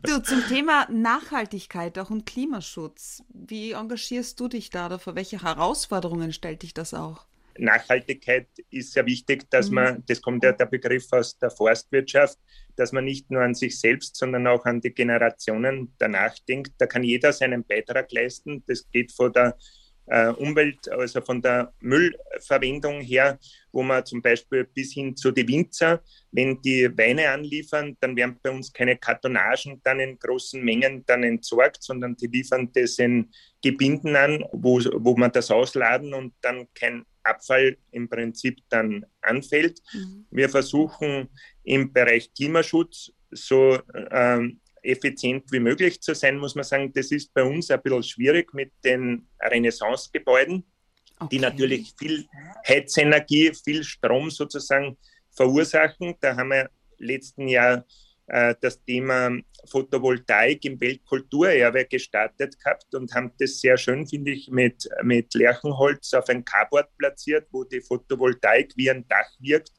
Du, 0.02 0.22
zum 0.22 0.46
Thema 0.48 0.86
Nachhaltigkeit 0.88 1.98
auch 1.98 2.10
und 2.10 2.26
Klimaschutz. 2.26 3.24
Wie 3.28 3.72
engagierst 3.72 4.38
du 4.38 4.46
dich 4.46 4.70
da 4.70 4.86
oder 4.86 4.98
vor 5.00 5.16
welche 5.16 5.42
Herausforderungen 5.42 6.32
stellt 6.32 6.62
dich 6.62 6.72
das 6.72 6.94
auch? 6.94 7.26
Nachhaltigkeit 7.58 8.48
ist 8.70 8.92
sehr 8.92 9.06
wichtig, 9.06 9.48
dass 9.50 9.68
mhm. 9.68 9.74
man, 9.74 10.04
das 10.06 10.20
kommt 10.20 10.44
ja 10.44 10.52
der 10.52 10.66
Begriff 10.66 11.06
aus 11.12 11.38
der 11.38 11.50
Forstwirtschaft, 11.50 12.38
dass 12.76 12.92
man 12.92 13.04
nicht 13.04 13.30
nur 13.30 13.42
an 13.42 13.54
sich 13.54 13.78
selbst, 13.78 14.16
sondern 14.16 14.46
auch 14.46 14.64
an 14.64 14.80
die 14.80 14.92
Generationen 14.92 15.94
danach 15.98 16.34
denkt. 16.48 16.72
Da 16.78 16.86
kann 16.86 17.04
jeder 17.04 17.32
seinen 17.32 17.64
Beitrag 17.64 18.10
leisten. 18.12 18.64
Das 18.66 18.88
geht 18.90 19.12
von 19.12 19.32
der 19.32 19.56
äh, 20.06 20.28
Umwelt, 20.28 20.88
also 20.90 21.20
von 21.20 21.40
der 21.40 21.72
Müllverwendung 21.80 23.00
her, 23.00 23.38
wo 23.72 23.82
man 23.82 24.04
zum 24.04 24.20
Beispiel 24.20 24.64
bis 24.64 24.92
hin 24.92 25.16
zu 25.16 25.30
den 25.30 25.48
Winzer, 25.48 26.02
wenn 26.30 26.60
die 26.60 26.90
Weine 26.96 27.30
anliefern, 27.30 27.96
dann 28.00 28.16
werden 28.16 28.38
bei 28.42 28.50
uns 28.50 28.72
keine 28.72 28.96
Kartonagen 28.96 29.80
dann 29.82 30.00
in 30.00 30.18
großen 30.18 30.62
Mengen 30.62 31.04
dann 31.06 31.22
entsorgt, 31.22 31.82
sondern 31.82 32.16
die 32.16 32.26
liefern 32.26 32.70
das 32.74 32.98
in 32.98 33.30
Gebinden 33.62 34.14
an, 34.16 34.44
wo, 34.52 34.78
wo 34.96 35.16
man 35.16 35.32
das 35.32 35.50
ausladen 35.50 36.12
und 36.12 36.34
dann 36.42 36.66
kein 36.74 37.04
Abfall 37.24 37.76
im 37.90 38.08
Prinzip 38.08 38.58
dann 38.68 39.04
anfällt. 39.20 39.80
Mhm. 39.92 40.26
Wir 40.30 40.48
versuchen 40.48 41.28
im 41.64 41.92
Bereich 41.92 42.32
Klimaschutz 42.34 43.12
so 43.30 43.78
ähm, 44.10 44.60
effizient 44.82 45.50
wie 45.50 45.60
möglich 45.60 46.00
zu 46.00 46.14
sein, 46.14 46.38
muss 46.38 46.54
man 46.54 46.64
sagen. 46.64 46.92
Das 46.92 47.10
ist 47.10 47.32
bei 47.32 47.42
uns 47.42 47.70
ein 47.70 47.82
bisschen 47.82 48.02
schwierig 48.02 48.52
mit 48.54 48.72
den 48.84 49.26
Renaissance-Gebäuden, 49.40 50.64
okay. 51.18 51.28
die 51.32 51.38
natürlich 51.38 51.94
viel 51.98 52.26
Heizenergie, 52.68 53.52
viel 53.54 53.82
Strom 53.82 54.30
sozusagen 54.30 54.96
verursachen. 55.30 56.14
Da 56.20 56.36
haben 56.36 56.50
wir 56.50 56.70
letzten 56.98 57.48
Jahr 57.48 57.84
das 58.26 58.82
Thema 58.84 59.36
Photovoltaik 59.66 60.64
im 60.64 60.80
Weltkulturerbe 60.80 61.84
gestartet 61.84 62.58
gehabt 62.58 62.94
und 62.94 63.14
haben 63.14 63.32
das 63.38 63.60
sehr 63.60 63.76
schön, 63.76 64.06
finde 64.06 64.32
ich, 64.32 64.48
mit, 64.50 64.88
mit 65.02 65.34
Lärchenholz 65.34 66.14
auf 66.14 66.28
ein 66.28 66.44
Carport 66.44 66.88
platziert, 66.96 67.48
wo 67.50 67.64
die 67.64 67.80
Photovoltaik 67.80 68.72
wie 68.76 68.90
ein 68.90 69.06
Dach 69.08 69.30
wirkt, 69.38 69.72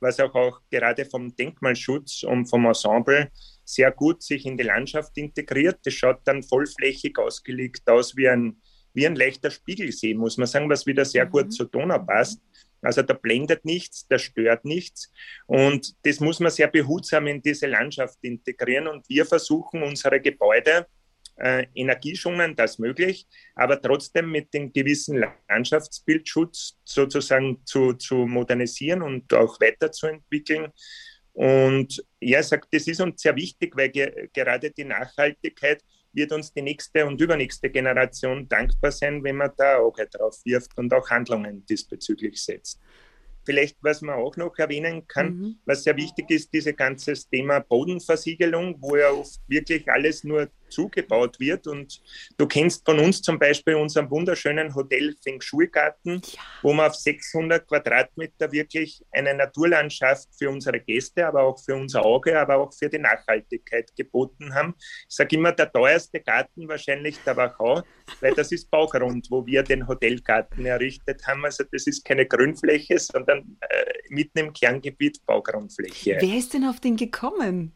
was 0.00 0.20
auch, 0.20 0.34
auch 0.34 0.60
gerade 0.70 1.04
vom 1.04 1.34
Denkmalschutz 1.34 2.22
und 2.22 2.46
vom 2.46 2.66
Ensemble 2.66 3.30
sehr 3.64 3.90
gut 3.90 4.22
sich 4.22 4.46
in 4.46 4.56
die 4.56 4.64
Landschaft 4.64 5.16
integriert. 5.18 5.80
Das 5.84 5.94
schaut 5.94 6.20
dann 6.24 6.42
vollflächig 6.42 7.18
ausgelegt 7.18 7.88
aus 7.88 8.16
wie 8.16 8.28
ein, 8.28 8.60
wie 8.94 9.06
ein 9.06 9.16
leichter 9.16 9.50
Spiegelsee, 9.50 10.14
muss 10.14 10.36
man 10.36 10.46
sagen, 10.46 10.68
was 10.68 10.86
wieder 10.86 11.04
sehr 11.04 11.26
mhm. 11.26 11.30
gut 11.30 11.52
zur 11.52 11.66
Donau 11.66 11.98
passt. 11.98 12.40
Also 12.80 13.02
da 13.02 13.14
blendet 13.14 13.64
nichts, 13.64 14.06
da 14.08 14.18
stört 14.18 14.64
nichts. 14.64 15.10
Und 15.46 15.94
das 16.04 16.20
muss 16.20 16.40
man 16.40 16.50
sehr 16.50 16.68
behutsam 16.68 17.26
in 17.26 17.42
diese 17.42 17.66
Landschaft 17.66 18.18
integrieren. 18.22 18.86
Und 18.86 19.08
wir 19.08 19.26
versuchen 19.26 19.82
unsere 19.82 20.20
Gebäude 20.20 20.86
äh, 21.38 21.66
energieschonend 21.74 22.58
als 22.60 22.78
möglich, 22.78 23.26
aber 23.54 23.80
trotzdem 23.80 24.30
mit 24.30 24.52
dem 24.54 24.72
gewissen 24.72 25.24
Landschaftsbildschutz 25.48 26.76
sozusagen 26.84 27.64
zu, 27.64 27.94
zu 27.94 28.26
modernisieren 28.26 29.02
und 29.02 29.32
auch 29.34 29.60
weiterzuentwickeln. 29.60 30.72
Und 31.32 32.04
ja, 32.20 32.42
sagt, 32.42 32.74
das 32.74 32.88
ist 32.88 33.00
uns 33.00 33.22
sehr 33.22 33.36
wichtig, 33.36 33.76
weil 33.76 33.90
ge 33.90 34.28
gerade 34.32 34.72
die 34.72 34.84
Nachhaltigkeit 34.84 35.82
wird 36.12 36.32
uns 36.32 36.52
die 36.52 36.62
nächste 36.62 37.06
und 37.06 37.20
übernächste 37.20 37.70
Generation 37.70 38.48
dankbar 38.48 38.92
sein, 38.92 39.22
wenn 39.22 39.36
man 39.36 39.52
da 39.56 39.78
Auge 39.78 40.06
drauf 40.06 40.40
wirft 40.44 40.76
und 40.78 40.92
auch 40.92 41.08
Handlungen 41.10 41.64
diesbezüglich 41.66 42.42
setzt. 42.42 42.80
Vielleicht, 43.44 43.78
was 43.80 44.02
man 44.02 44.16
auch 44.16 44.36
noch 44.36 44.58
erwähnen 44.58 45.06
kann, 45.06 45.36
mhm. 45.36 45.58
was 45.64 45.84
sehr 45.84 45.96
wichtig 45.96 46.30
ist, 46.30 46.52
dieses 46.52 46.76
ganze 46.76 47.14
Thema 47.14 47.60
Bodenversiegelung, 47.60 48.76
wo 48.80 48.96
ja 48.96 49.10
oft 49.10 49.40
wirklich 49.48 49.88
alles 49.90 50.22
nur 50.24 50.48
zugebaut 50.70 51.38
wird. 51.40 51.66
Und 51.66 52.00
du 52.36 52.46
kennst 52.46 52.84
von 52.84 52.98
uns 52.98 53.22
zum 53.22 53.38
Beispiel 53.38 53.74
unseren 53.74 54.10
wunderschönen 54.10 54.74
Hotel 54.74 55.14
Feng 55.22 55.40
Shui 55.40 55.68
Garten, 55.68 56.20
ja. 56.24 56.40
wo 56.62 56.72
wir 56.72 56.86
auf 56.86 56.94
600 56.94 57.66
Quadratmeter 57.66 58.50
wirklich 58.52 59.02
eine 59.12 59.34
Naturlandschaft 59.34 60.28
für 60.36 60.50
unsere 60.50 60.80
Gäste, 60.80 61.26
aber 61.26 61.42
auch 61.42 61.58
für 61.58 61.74
unser 61.74 62.04
Auge, 62.04 62.38
aber 62.38 62.56
auch 62.56 62.72
für 62.72 62.88
die 62.88 62.98
Nachhaltigkeit 62.98 63.94
geboten 63.96 64.54
haben. 64.54 64.74
Ich 65.08 65.16
sage 65.16 65.36
immer, 65.36 65.52
der 65.52 65.70
teuerste 65.72 66.20
Garten 66.20 66.68
wahrscheinlich 66.68 67.18
der 67.24 67.36
Wachau, 67.36 67.82
weil 68.20 68.34
das 68.34 68.52
ist 68.52 68.70
Baugrund, 68.70 69.28
wo 69.30 69.44
wir 69.46 69.62
den 69.62 69.86
Hotelgarten 69.86 70.66
errichtet 70.66 71.26
haben. 71.26 71.44
Also 71.44 71.64
das 71.70 71.86
ist 71.86 72.04
keine 72.04 72.26
Grünfläche, 72.26 72.98
sondern 72.98 73.56
äh, 73.60 73.84
mitten 74.08 74.38
im 74.38 74.52
Kerngebiet 74.52 75.24
Baugrundfläche. 75.26 76.16
Wer 76.20 76.38
ist 76.38 76.54
denn 76.54 76.64
auf 76.64 76.80
den 76.80 76.96
gekommen? 76.96 77.72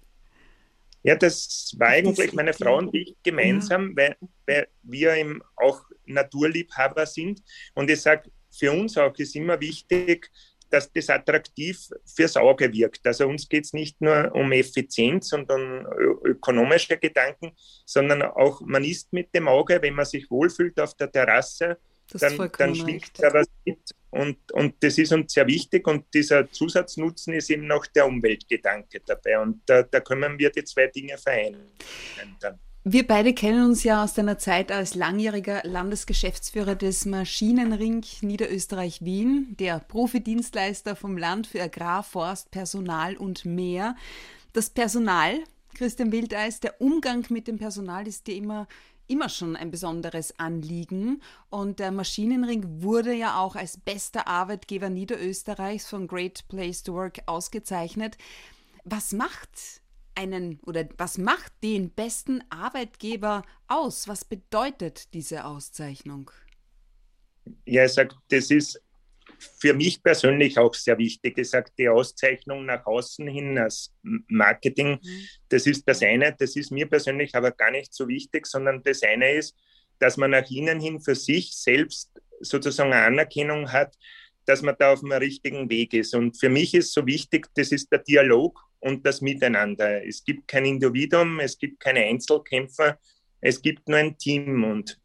Ja, 1.02 1.16
das 1.16 1.75
war 1.78 1.88
eigentlich 1.88 2.32
meine 2.32 2.52
Frau 2.52 2.78
und 2.78 2.94
ich 2.94 3.16
gemeinsam, 3.23 3.90
ja. 3.90 3.97
weil, 3.97 4.16
weil 4.47 4.68
wir 4.82 5.14
eben 5.14 5.42
auch 5.56 5.80
Naturliebhaber 6.06 7.06
sind. 7.06 7.42
Und 7.75 7.90
ich 7.90 8.00
sage, 8.00 8.30
für 8.50 8.71
uns 8.73 8.97
auch 8.97 9.16
ist 9.16 9.35
immer 9.35 9.61
wichtig, 9.61 10.30
dass 10.71 10.90
das 10.90 11.11
attraktiv 11.11 11.78
fürs 12.06 12.37
Auge 12.37 12.73
wirkt. 12.73 13.06
Also 13.06 13.28
uns 13.28 13.49
geht 13.49 13.64
es 13.64 13.73
nicht 13.75 14.00
nur 14.00 14.35
um 14.35 14.52
Effizienz 14.52 15.32
und 15.32 15.50
um 15.50 15.87
ökonomische 16.25 16.97
Gedanken, 16.97 17.52
sondern 17.85 18.23
auch 18.23 18.62
man 18.62 18.82
isst 18.82 19.12
mit 19.12 19.35
dem 19.35 19.49
Auge, 19.49 19.80
wenn 19.82 19.94
man 19.94 20.06
sich 20.06 20.30
wohlfühlt 20.30 20.80
auf 20.80 20.94
der 20.94 21.12
Terrasse, 21.12 21.78
dann, 22.21 22.50
dann 22.59 22.75
schwingt 22.75 23.11
da 23.19 23.33
was 23.33 23.47
mit. 23.64 23.78
Und, 24.11 24.37
und 24.52 24.75
das 24.81 24.99
ist 24.99 25.12
uns 25.12 25.33
sehr 25.33 25.47
wichtig 25.47 25.88
und 25.88 26.04
dieser 26.12 26.50
Zusatznutzen 26.50 27.33
ist 27.33 27.49
eben 27.50 27.66
noch 27.66 27.87
der 27.87 28.07
Umweltgedanke 28.07 29.00
dabei. 29.07 29.38
Und 29.38 29.62
da, 29.66 29.83
da 29.83 30.00
können 30.00 30.38
wir 30.38 30.50
die 30.50 30.64
zwei 30.64 30.87
Dinge 30.88 31.16
vereinen. 31.16 31.73
Wir 32.85 33.07
beide 33.07 33.33
kennen 33.33 33.64
uns 33.64 33.85
ja 33.85 34.02
aus 34.02 34.14
deiner 34.14 34.38
Zeit 34.38 34.73
als 34.73 34.97
langjähriger 34.97 35.62
Landesgeschäftsführer 35.64 36.75
des 36.75 37.07
Maschinenring 37.07 38.04
Niederösterreich-Wien, 38.23 39.57
der 39.59 39.78
Profidienstleister 39.78 40.97
vom 40.97 41.16
Land 41.16 41.47
für 41.47 41.62
Agrar, 41.62 42.02
Forst, 42.02 42.50
Personal 42.50 43.16
und 43.16 43.45
mehr. 43.45 43.95
Das 44.52 44.69
Personal, 44.69 45.38
Christian 45.75 46.11
Wildeis, 46.11 46.59
der 46.59 46.81
Umgang 46.81 47.25
mit 47.31 47.47
dem 47.47 47.57
Personal 47.57 48.07
ist 48.09 48.26
dir 48.26 48.35
immer 48.35 48.66
immer 49.12 49.28
schon 49.28 49.57
ein 49.57 49.71
besonderes 49.71 50.38
Anliegen 50.38 51.23
und 51.50 51.81
der 51.81 51.90
Maschinenring 51.90 52.83
wurde 52.83 53.12
ja 53.12 53.38
auch 53.38 53.57
als 53.57 53.76
bester 53.76 54.26
Arbeitgeber 54.26 54.88
Niederösterreichs 54.88 55.87
von 55.87 56.07
Great 56.07 56.49
Place 56.49 56.83
to 56.83 56.95
Work 56.95 57.21
ausgezeichnet. 57.26 58.16
Was 58.85 59.12
macht 59.12 59.83
einen 60.14 60.59
oder 60.61 60.87
was 60.97 61.19
macht 61.19 61.52
den 61.62 61.90
besten 61.90 62.42
Arbeitgeber 62.49 63.42
aus? 63.69 64.09
Was 64.09 64.25
bedeutet 64.25 65.12
diese 65.12 65.45
Auszeichnung? 65.45 66.31
Ja, 67.66 67.85
ich 67.85 67.92
sage, 67.92 68.14
das 68.31 68.50
ist 68.50 68.81
für 69.58 69.75
mich 69.75 70.02
persönlich 70.02 70.58
auch 70.58 70.75
sehr 70.75 70.99
wichtig. 70.99 71.38
Ich 71.38 71.50
sage, 71.50 71.70
die 71.78 71.88
Auszeichnung 71.88 72.66
nach 72.66 72.87
außen 72.87 73.26
hin 73.28 73.58
als 73.58 73.92
Marketing, 74.02 74.99
mhm. 75.02 75.26
das 75.49 75.66
ist 75.66 75.87
das 75.88 76.02
eine, 76.02 76.34
das 76.38 76.56
ist 76.56 76.70
mir 76.70 76.87
persönlich 76.88 77.34
aber 77.34 77.50
gar 77.50 77.70
nicht 77.70 77.92
so 77.94 78.08
wichtig, 78.08 78.46
sondern 78.46 78.82
das 78.82 79.02
eine 79.02 79.32
ist, 79.32 79.56
dass 79.99 80.16
man 80.16 80.32
nach 80.32 80.50
innen 80.50 80.80
hin 80.80 81.00
für 81.00 81.14
sich 81.14 81.52
selbst 81.54 82.11
sozusagen 82.40 82.92
eine 82.92 83.04
Anerkennung 83.04 83.70
hat, 83.70 83.96
dass 84.46 84.62
man 84.62 84.75
da 84.78 84.92
auf 84.92 85.00
dem 85.00 85.12
richtigen 85.12 85.70
Weg 85.70 85.94
ist. 85.94 86.14
Und 86.14 86.38
für 86.38 86.49
mich 86.49 86.75
ist 86.75 86.92
so 86.92 87.06
wichtig, 87.06 87.49
das 87.54 87.70
ist 87.70 87.90
der 87.92 88.00
Dialog 88.00 88.61
und 88.80 89.06
das 89.06 89.20
Miteinander. 89.20 90.04
Es 90.04 90.25
gibt 90.25 90.49
kein 90.49 90.64
Individuum, 90.64 91.38
es 91.38 91.56
gibt 91.56 91.78
keine 91.78 92.00
Einzelkämpfer, 92.00 92.99
es 93.40 93.62
gibt 93.62 93.88
nur 93.88 93.99
ein 93.99 94.18
Team. 94.18 94.64
Und 94.64 94.99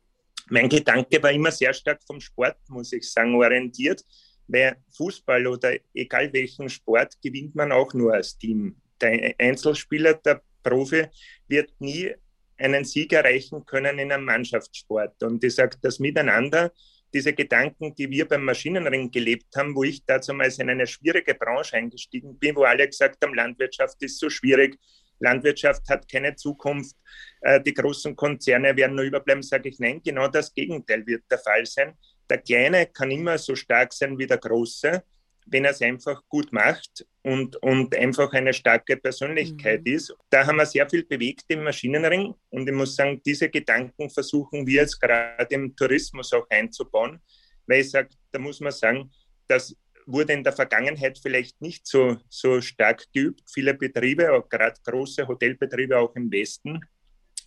mein 0.50 0.68
Gedanke 0.68 1.22
war 1.22 1.32
immer 1.32 1.52
sehr 1.52 1.74
stark 1.74 2.02
vom 2.04 2.20
Sport, 2.20 2.58
muss 2.70 2.92
ich 2.94 3.12
sagen, 3.12 3.36
orientiert 3.36 4.04
weil 4.48 4.78
Fußball 4.96 5.46
oder 5.48 5.74
egal 5.94 6.32
welchen 6.34 6.70
Sport 6.70 7.22
gewinnt 7.22 7.56
man 7.56 7.72
auch 7.72 7.94
nur 7.94 8.14
als 8.14 8.38
Team. 8.38 8.76
Der 9.02 9.36
Einzelspieler, 9.38 10.16
der 10.16 10.42
Profi, 10.64 11.06
wird 11.48 11.72
nie 11.80 12.14
einen 12.58 12.86
Sieg 12.86 13.14
erreichen 13.14 13.66
können 13.66 14.00
in 14.00 14.12
einem 14.12 14.26
Mannschaftssport. 14.26 15.22
Und 15.24 15.44
ich 15.44 15.56
sage, 15.56 15.78
das 15.82 16.00
Miteinander, 16.00 16.72
diese 17.14 17.34
Gedanken, 17.34 17.94
die 17.96 18.10
wir 18.10 18.28
beim 18.28 18.44
Maschinenring 18.44 19.12
gelebt 19.12 19.56
haben, 19.56 19.76
wo 19.76 19.84
ich 19.84 20.04
damals 20.06 20.60
in 20.60 20.70
eine 20.70 20.88
schwierige 20.88 21.36
Branche 21.36 21.78
eingestiegen 21.78 22.38
bin, 22.38 22.56
wo 22.56 22.64
alle 22.64 22.88
gesagt 22.88 23.24
haben, 23.24 23.34
Landwirtschaft 23.34 24.02
ist 24.02 24.20
so 24.20 24.30
schwierig, 24.30 24.78
Landwirtschaft 25.20 25.88
hat 25.90 26.10
keine 26.12 26.36
Zukunft, 26.36 26.96
äh, 27.42 27.62
die 27.62 27.74
großen 27.74 28.16
Konzerne 28.16 28.76
werden 28.76 28.96
nur 28.96 29.06
überbleiben, 29.06 29.42
sage 29.42 29.70
ich, 29.70 29.80
nein, 29.80 30.02
genau 30.04 30.28
das 30.28 30.54
Gegenteil 30.54 31.06
wird 31.08 31.24
der 31.32 31.40
Fall 31.40 31.66
sein 31.66 31.98
der 32.30 32.40
Kleine 32.40 32.88
kann 32.88 33.12
immer 33.12 33.38
so 33.38 33.56
stark 33.56 33.94
sein 33.94 34.18
wie 34.18 34.28
der 34.28 34.38
Große, 34.38 35.04
wenn 35.48 35.66
er 35.66 35.72
es 35.72 35.82
einfach 35.82 36.22
gut 36.28 36.52
macht 36.52 37.06
und, 37.24 37.56
und 37.58 37.96
einfach 37.96 38.32
eine 38.34 38.54
starke 38.54 38.98
Persönlichkeit 38.98 39.86
mhm. 39.86 39.94
ist. 39.94 40.16
Da 40.30 40.46
haben 40.46 40.58
wir 40.58 40.66
sehr 40.66 40.90
viel 40.90 41.06
bewegt 41.06 41.46
im 41.48 41.64
Maschinenring 41.64 42.34
und 42.50 42.68
ich 42.68 42.76
muss 42.76 42.96
sagen, 42.96 43.22
diese 43.26 43.50
Gedanken 43.50 44.10
versuchen 44.10 44.68
wir 44.68 44.82
jetzt 44.82 45.00
gerade 45.00 45.56
im 45.56 45.76
Tourismus 45.76 46.34
auch 46.34 46.48
einzubauen, 46.50 47.20
weil 47.66 47.82
ich 47.82 47.92
sage, 47.92 48.10
da 48.32 48.40
muss 48.40 48.60
man 48.60 48.72
sagen, 48.72 49.10
das 49.48 49.76
wurde 50.06 50.34
in 50.34 50.44
der 50.44 50.54
Vergangenheit 50.54 51.20
vielleicht 51.20 51.62
nicht 51.62 51.86
so, 51.86 52.18
so 52.30 52.62
stark 52.62 53.06
geübt. 53.14 53.44
Viele 53.54 53.74
Betriebe, 53.74 54.32
auch 54.32 54.48
gerade 54.48 54.80
große 54.86 55.28
Hotelbetriebe 55.28 55.98
auch 55.98 56.16
im 56.16 56.32
Westen, 56.32 56.80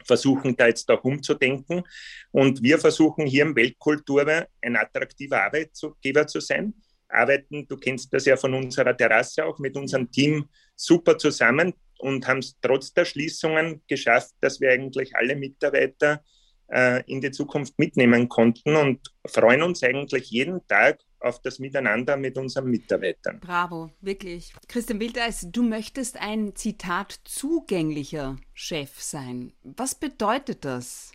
versuchen 0.05 0.57
da 0.57 0.67
jetzt 0.67 0.91
auch 0.91 1.05
umzudenken. 1.05 1.83
Und 2.31 2.63
wir 2.63 2.79
versuchen 2.79 3.27
hier 3.27 3.45
im 3.45 3.57
Weltkultur 3.57 4.47
ein 4.63 4.77
attraktiver 4.77 5.43
Arbeitgeber 5.43 6.27
zu 6.27 6.41
sein. 6.41 6.75
Arbeiten, 7.09 7.67
du 7.67 7.77
kennst 7.77 8.13
das 8.13 8.25
ja 8.25 8.37
von 8.37 8.55
unserer 8.55 8.97
Terrasse 8.97 9.45
auch, 9.45 9.59
mit 9.59 9.77
unserem 9.77 10.11
Team 10.11 10.49
super 10.77 11.19
zusammen 11.19 11.75
und 11.99 12.27
haben 12.27 12.39
es 12.39 12.57
trotz 12.61 12.93
der 12.93 13.05
Schließungen 13.05 13.83
geschafft, 13.89 14.35
dass 14.41 14.61
wir 14.61 14.71
eigentlich 14.71 15.15
alle 15.17 15.37
Mitarbeiter 15.37 16.23
äh, 16.69 17.03
in 17.07 17.21
die 17.21 17.31
Zukunft 17.31 17.79
mitnehmen 17.79 18.29
konnten 18.29 18.77
und 18.77 19.01
freuen 19.27 19.63
uns 19.63 19.83
eigentlich 19.83 20.31
jeden 20.31 20.67
Tag 20.67 21.01
auf 21.21 21.41
das 21.43 21.59
Miteinander 21.59 22.17
mit 22.17 22.37
unseren 22.37 22.71
Mitarbeitern. 22.71 23.41
Bravo, 23.41 23.91
wirklich. 24.01 24.53
Christian 24.69 25.01
Wildeis, 25.01 25.47
du 25.51 25.63
möchtest 25.63 26.21
ein 26.21 26.55
Zitat 26.57 27.21
zugänglicher 27.25 28.37
Chef 28.55 29.01
sein. 29.01 29.53
Was 29.63 29.95
bedeutet 29.95 30.65
das? 30.65 31.13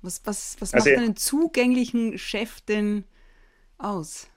Was, 0.00 0.20
was, 0.24 0.56
was 0.60 0.74
also, 0.74 0.90
macht 0.90 0.98
einen 0.98 1.16
zugänglichen 1.16 2.18
Chef 2.18 2.60
denn 2.62 3.04
aus? 3.78 4.28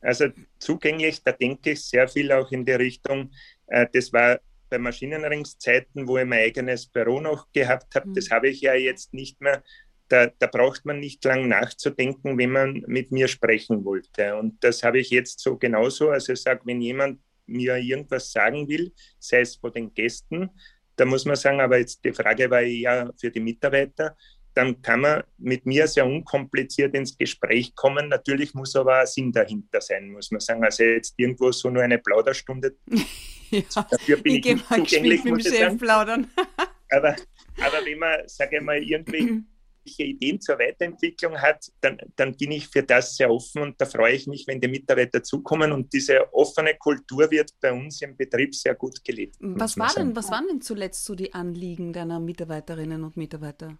Also 0.00 0.26
zugänglich, 0.58 1.22
da 1.22 1.32
denke 1.32 1.72
ich 1.72 1.84
sehr 1.84 2.08
viel 2.08 2.32
auch 2.32 2.50
in 2.52 2.64
die 2.64 2.72
Richtung, 2.72 3.30
äh, 3.66 3.86
das 3.92 4.12
war 4.12 4.40
bei 4.70 4.78
Maschinenringszeiten, 4.78 6.06
wo 6.06 6.16
ich 6.16 6.24
mein 6.24 6.40
eigenes 6.40 6.86
Büro 6.86 7.20
noch 7.20 7.50
gehabt 7.52 7.94
habe, 7.94 8.08
mhm. 8.08 8.14
das 8.14 8.30
habe 8.30 8.48
ich 8.48 8.60
ja 8.60 8.74
jetzt 8.74 9.12
nicht 9.12 9.40
mehr. 9.40 9.62
Da, 10.10 10.26
da, 10.26 10.48
braucht 10.48 10.84
man 10.84 10.98
nicht 10.98 11.24
lang 11.24 11.48
nachzudenken, 11.48 12.36
wenn 12.36 12.50
man 12.50 12.84
mit 12.88 13.12
mir 13.12 13.28
sprechen 13.28 13.84
wollte. 13.84 14.36
Und 14.36 14.62
das 14.62 14.82
habe 14.82 14.98
ich 14.98 15.10
jetzt 15.10 15.38
so 15.38 15.56
genauso. 15.56 16.10
Also 16.10 16.32
ich 16.32 16.42
sage, 16.42 16.62
wenn 16.64 16.80
jemand 16.80 17.20
mir 17.46 17.76
irgendwas 17.76 18.32
sagen 18.32 18.68
will, 18.68 18.92
sei 19.18 19.40
es 19.40 19.56
vor 19.56 19.70
den 19.70 19.94
Gästen, 19.94 20.50
da 20.96 21.04
muss 21.04 21.24
man 21.24 21.36
sagen, 21.36 21.60
aber 21.60 21.78
jetzt 21.78 22.04
die 22.04 22.12
Frage 22.12 22.50
war 22.50 22.60
eher 22.60 23.12
für 23.18 23.30
die 23.30 23.40
Mitarbeiter, 23.40 24.16
dann 24.54 24.82
kann 24.82 25.00
man 25.00 25.22
mit 25.38 25.64
mir 25.64 25.86
sehr 25.86 26.04
unkompliziert 26.04 26.94
ins 26.94 27.16
Gespräch 27.16 27.74
kommen. 27.74 28.08
Natürlich 28.08 28.52
muss 28.54 28.74
aber 28.76 29.00
ein 29.00 29.06
Sinn 29.06 29.32
dahinter 29.32 29.80
sein, 29.80 30.10
muss 30.10 30.30
man 30.30 30.40
sagen. 30.40 30.64
Also 30.64 30.82
jetzt 30.82 31.14
irgendwo 31.16 31.52
so 31.52 31.70
nur 31.70 31.82
eine 31.82 31.98
Plauderstunde. 31.98 32.76
ja, 33.50 33.62
Dafür 33.90 34.16
bin 34.18 34.36
ich, 34.36 34.46
ich 34.46 34.54
nicht 34.54 34.68
zugänglich, 34.68 35.24
mit 35.24 35.44
dem 35.44 35.52
Chef 35.52 35.78
plaudern. 35.78 36.30
aber, 36.90 37.16
aber 37.58 37.84
wenn 37.84 37.98
man, 37.98 38.18
sage 38.26 38.56
ich 38.56 38.62
mal, 38.62 38.82
irgendwie 38.82 39.42
Ideen 39.98 40.40
zur 40.40 40.58
Weiterentwicklung 40.58 41.36
hat, 41.36 41.70
dann, 41.80 41.98
dann 42.16 42.36
bin 42.36 42.52
ich 42.52 42.68
für 42.68 42.82
das 42.82 43.16
sehr 43.16 43.30
offen 43.30 43.62
und 43.62 43.80
da 43.80 43.86
freue 43.86 44.14
ich 44.14 44.26
mich, 44.26 44.46
wenn 44.46 44.60
die 44.60 44.68
Mitarbeiter 44.68 45.22
zukommen 45.22 45.72
und 45.72 45.92
diese 45.92 46.32
offene 46.32 46.74
Kultur 46.76 47.30
wird 47.30 47.50
bei 47.60 47.72
uns 47.72 48.00
im 48.02 48.16
Betrieb 48.16 48.54
sehr 48.54 48.74
gut 48.74 49.04
gelebt. 49.04 49.36
Was, 49.40 49.78
war 49.78 49.92
denn, 49.94 50.14
was 50.14 50.30
waren 50.30 50.46
denn 50.48 50.60
zuletzt 50.60 51.04
so 51.04 51.14
die 51.14 51.34
Anliegen 51.34 51.92
deiner 51.92 52.20
Mitarbeiterinnen 52.20 53.04
und 53.04 53.16
Mitarbeiter? 53.16 53.78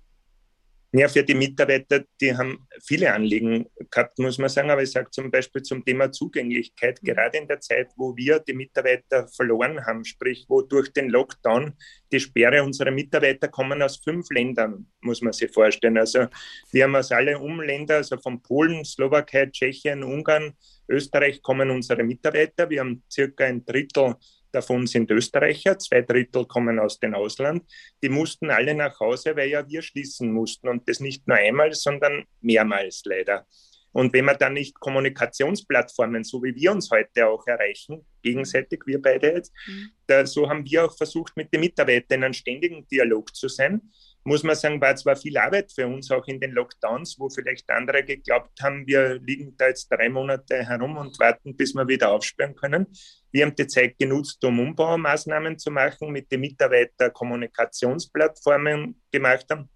Ja, 0.92 1.06
für 1.08 1.22
die 1.22 1.34
Mitarbeiter, 1.34 2.02
die 2.20 2.36
haben 2.36 2.66
viele 2.84 3.14
Anliegen 3.14 3.66
gehabt, 3.90 4.18
muss 4.18 4.38
man 4.38 4.48
sagen. 4.48 4.70
Aber 4.70 4.82
ich 4.82 4.90
sage 4.90 5.08
zum 5.12 5.30
Beispiel 5.30 5.62
zum 5.62 5.84
Thema 5.84 6.10
Zugänglichkeit, 6.10 7.00
mhm. 7.00 7.06
gerade 7.06 7.38
in 7.38 7.46
der 7.46 7.60
Zeit, 7.60 7.92
wo 7.96 8.16
wir 8.16 8.40
die 8.40 8.54
Mitarbeiter 8.54 9.28
verloren 9.28 9.86
haben, 9.86 10.04
sprich, 10.04 10.46
wo 10.48 10.62
durch 10.62 10.92
den 10.92 11.08
Lockdown 11.08 11.74
die 12.10 12.18
Sperre 12.18 12.64
unserer 12.64 12.90
Mitarbeiter 12.90 13.46
kommen 13.46 13.80
aus 13.82 13.98
fünf 13.98 14.30
Ländern, 14.30 14.86
muss 15.00 15.22
man 15.22 15.32
sich 15.32 15.52
vorstellen. 15.52 15.96
Also 15.96 16.26
wir 16.72 16.84
haben 16.84 16.96
aus 16.96 17.12
allen 17.12 17.36
Umländern, 17.36 17.98
also 17.98 18.16
von 18.18 18.42
Polen, 18.42 18.84
Slowakei, 18.84 19.46
Tschechien, 19.46 20.02
Ungarn, 20.02 20.54
Österreich 20.88 21.40
kommen 21.40 21.70
unsere 21.70 22.02
Mitarbeiter. 22.02 22.68
Wir 22.68 22.80
haben 22.80 23.04
circa 23.08 23.44
ein 23.44 23.64
Drittel 23.64 24.16
davon 24.52 24.86
sind 24.86 25.10
Österreicher, 25.10 25.78
zwei 25.78 26.02
Drittel 26.02 26.46
kommen 26.46 26.78
aus 26.78 26.98
dem 26.98 27.14
Ausland. 27.14 27.64
Die 28.02 28.08
mussten 28.08 28.50
alle 28.50 28.74
nach 28.74 28.98
Hause, 29.00 29.36
weil 29.36 29.48
ja 29.48 29.68
wir 29.68 29.82
schließen 29.82 30.32
mussten 30.32 30.68
und 30.68 30.88
das 30.88 31.00
nicht 31.00 31.26
nur 31.26 31.36
einmal, 31.36 31.72
sondern 31.72 32.24
mehrmals 32.40 33.02
leider. 33.04 33.46
Und 33.92 34.12
wenn 34.12 34.24
man 34.24 34.38
dann 34.38 34.54
nicht 34.54 34.78
Kommunikationsplattformen, 34.78 36.22
so 36.22 36.42
wie 36.42 36.54
wir 36.54 36.72
uns 36.72 36.90
heute 36.90 37.26
auch 37.26 37.44
erreichen, 37.46 38.06
gegenseitig, 38.22 38.82
wir 38.86 39.02
beide 39.02 39.32
jetzt, 39.32 39.52
mhm. 39.66 39.90
da, 40.06 40.24
so 40.26 40.48
haben 40.48 40.64
wir 40.64 40.84
auch 40.84 40.96
versucht, 40.96 41.36
mit 41.36 41.52
den 41.52 41.60
Mitarbeitern 41.60 42.20
in 42.20 42.24
einem 42.24 42.32
ständigen 42.32 42.86
Dialog 42.86 43.34
zu 43.34 43.48
sein 43.48 43.80
muss 44.24 44.42
man 44.42 44.54
sagen, 44.54 44.80
war 44.80 44.94
zwar 44.96 45.16
viel 45.16 45.36
Arbeit 45.38 45.72
für 45.72 45.86
uns 45.86 46.10
auch 46.10 46.26
in 46.26 46.40
den 46.40 46.52
Lockdowns, 46.52 47.18
wo 47.18 47.28
vielleicht 47.30 47.68
andere 47.70 48.04
geglaubt 48.04 48.60
haben, 48.60 48.86
wir 48.86 49.18
liegen 49.18 49.56
da 49.56 49.68
jetzt 49.68 49.88
drei 49.88 50.08
Monate 50.08 50.64
herum 50.64 50.96
und 50.98 51.18
warten, 51.18 51.56
bis 51.56 51.74
wir 51.74 51.88
wieder 51.88 52.12
aufsperren 52.12 52.54
können. 52.54 52.86
Wir 53.32 53.46
haben 53.46 53.54
die 53.54 53.66
Zeit 53.66 53.98
genutzt, 53.98 54.44
um 54.44 54.60
Umbaumaßnahmen 54.60 55.58
zu 55.58 55.70
machen, 55.70 56.10
mit 56.10 56.30
den 56.30 56.40
Mitarbeitern 56.40 57.12
Kommunikationsplattformen 57.12 59.00
gemacht 59.10 59.46
haben, 59.50 59.70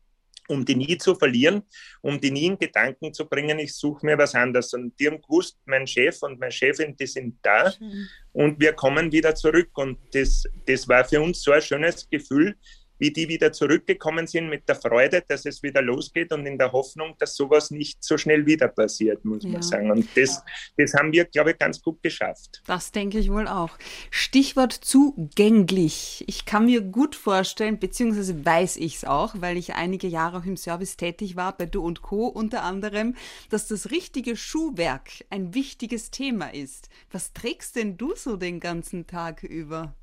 um 0.48 0.64
die 0.64 0.74
nie 0.74 0.98
zu 0.98 1.14
verlieren, 1.14 1.62
um 2.02 2.20
die 2.20 2.30
nie 2.30 2.46
in 2.46 2.58
Gedanken 2.58 3.14
zu 3.14 3.26
bringen, 3.26 3.58
ich 3.58 3.74
suche 3.74 4.04
mir 4.04 4.18
was 4.18 4.34
anderes. 4.34 4.74
Und 4.74 4.98
die 5.00 5.06
haben 5.06 5.22
gewusst, 5.22 5.58
mein 5.64 5.86
Chef 5.86 6.22
und 6.22 6.38
meine 6.38 6.52
Chefin, 6.52 6.94
die 6.96 7.06
sind 7.06 7.38
da 7.42 7.72
mhm. 7.80 8.08
und 8.32 8.60
wir 8.60 8.74
kommen 8.74 9.10
wieder 9.10 9.34
zurück. 9.34 9.70
Und 9.74 9.98
das, 10.12 10.44
das 10.66 10.86
war 10.86 11.04
für 11.04 11.22
uns 11.22 11.42
so 11.42 11.52
ein 11.52 11.62
schönes 11.62 12.08
Gefühl, 12.10 12.56
wie 12.98 13.12
die 13.12 13.28
wieder 13.28 13.52
zurückgekommen 13.52 14.26
sind 14.26 14.48
mit 14.48 14.68
der 14.68 14.76
Freude, 14.76 15.22
dass 15.26 15.44
es 15.46 15.62
wieder 15.62 15.82
losgeht 15.82 16.32
und 16.32 16.46
in 16.46 16.58
der 16.58 16.72
Hoffnung, 16.72 17.14
dass 17.18 17.36
sowas 17.36 17.70
nicht 17.70 18.02
so 18.02 18.16
schnell 18.16 18.46
wieder 18.46 18.68
passiert, 18.68 19.24
muss 19.24 19.44
ja. 19.44 19.50
man 19.50 19.62
sagen. 19.62 19.90
Und 19.90 20.08
das, 20.16 20.42
das 20.76 20.94
haben 20.94 21.12
wir, 21.12 21.24
glaube 21.24 21.52
ich, 21.52 21.58
ganz 21.58 21.82
gut 21.82 22.02
geschafft. 22.02 22.62
Das 22.66 22.92
denke 22.92 23.18
ich 23.18 23.30
wohl 23.30 23.48
auch. 23.48 23.70
Stichwort 24.10 24.72
zugänglich. 24.72 26.24
Ich 26.26 26.44
kann 26.44 26.66
mir 26.66 26.80
gut 26.82 27.16
vorstellen, 27.16 27.78
beziehungsweise 27.78 28.44
weiß 28.44 28.76
ich 28.76 28.96
es 28.96 29.04
auch, 29.04 29.34
weil 29.38 29.56
ich 29.56 29.74
einige 29.74 30.06
Jahre 30.06 30.38
auch 30.38 30.44
im 30.44 30.56
Service 30.56 30.96
tätig 30.96 31.36
war, 31.36 31.56
bei 31.56 31.66
Du 31.66 31.84
und 31.84 32.02
Co. 32.02 32.26
unter 32.26 32.62
anderem, 32.62 33.16
dass 33.50 33.68
das 33.68 33.90
richtige 33.90 34.36
Schuhwerk 34.36 35.10
ein 35.30 35.54
wichtiges 35.54 36.10
Thema 36.10 36.52
ist. 36.52 36.88
Was 37.10 37.32
trägst 37.32 37.76
denn 37.76 37.96
du 37.96 38.14
so 38.14 38.36
den 38.36 38.60
ganzen 38.60 39.06
Tag 39.06 39.42
über? 39.42 39.94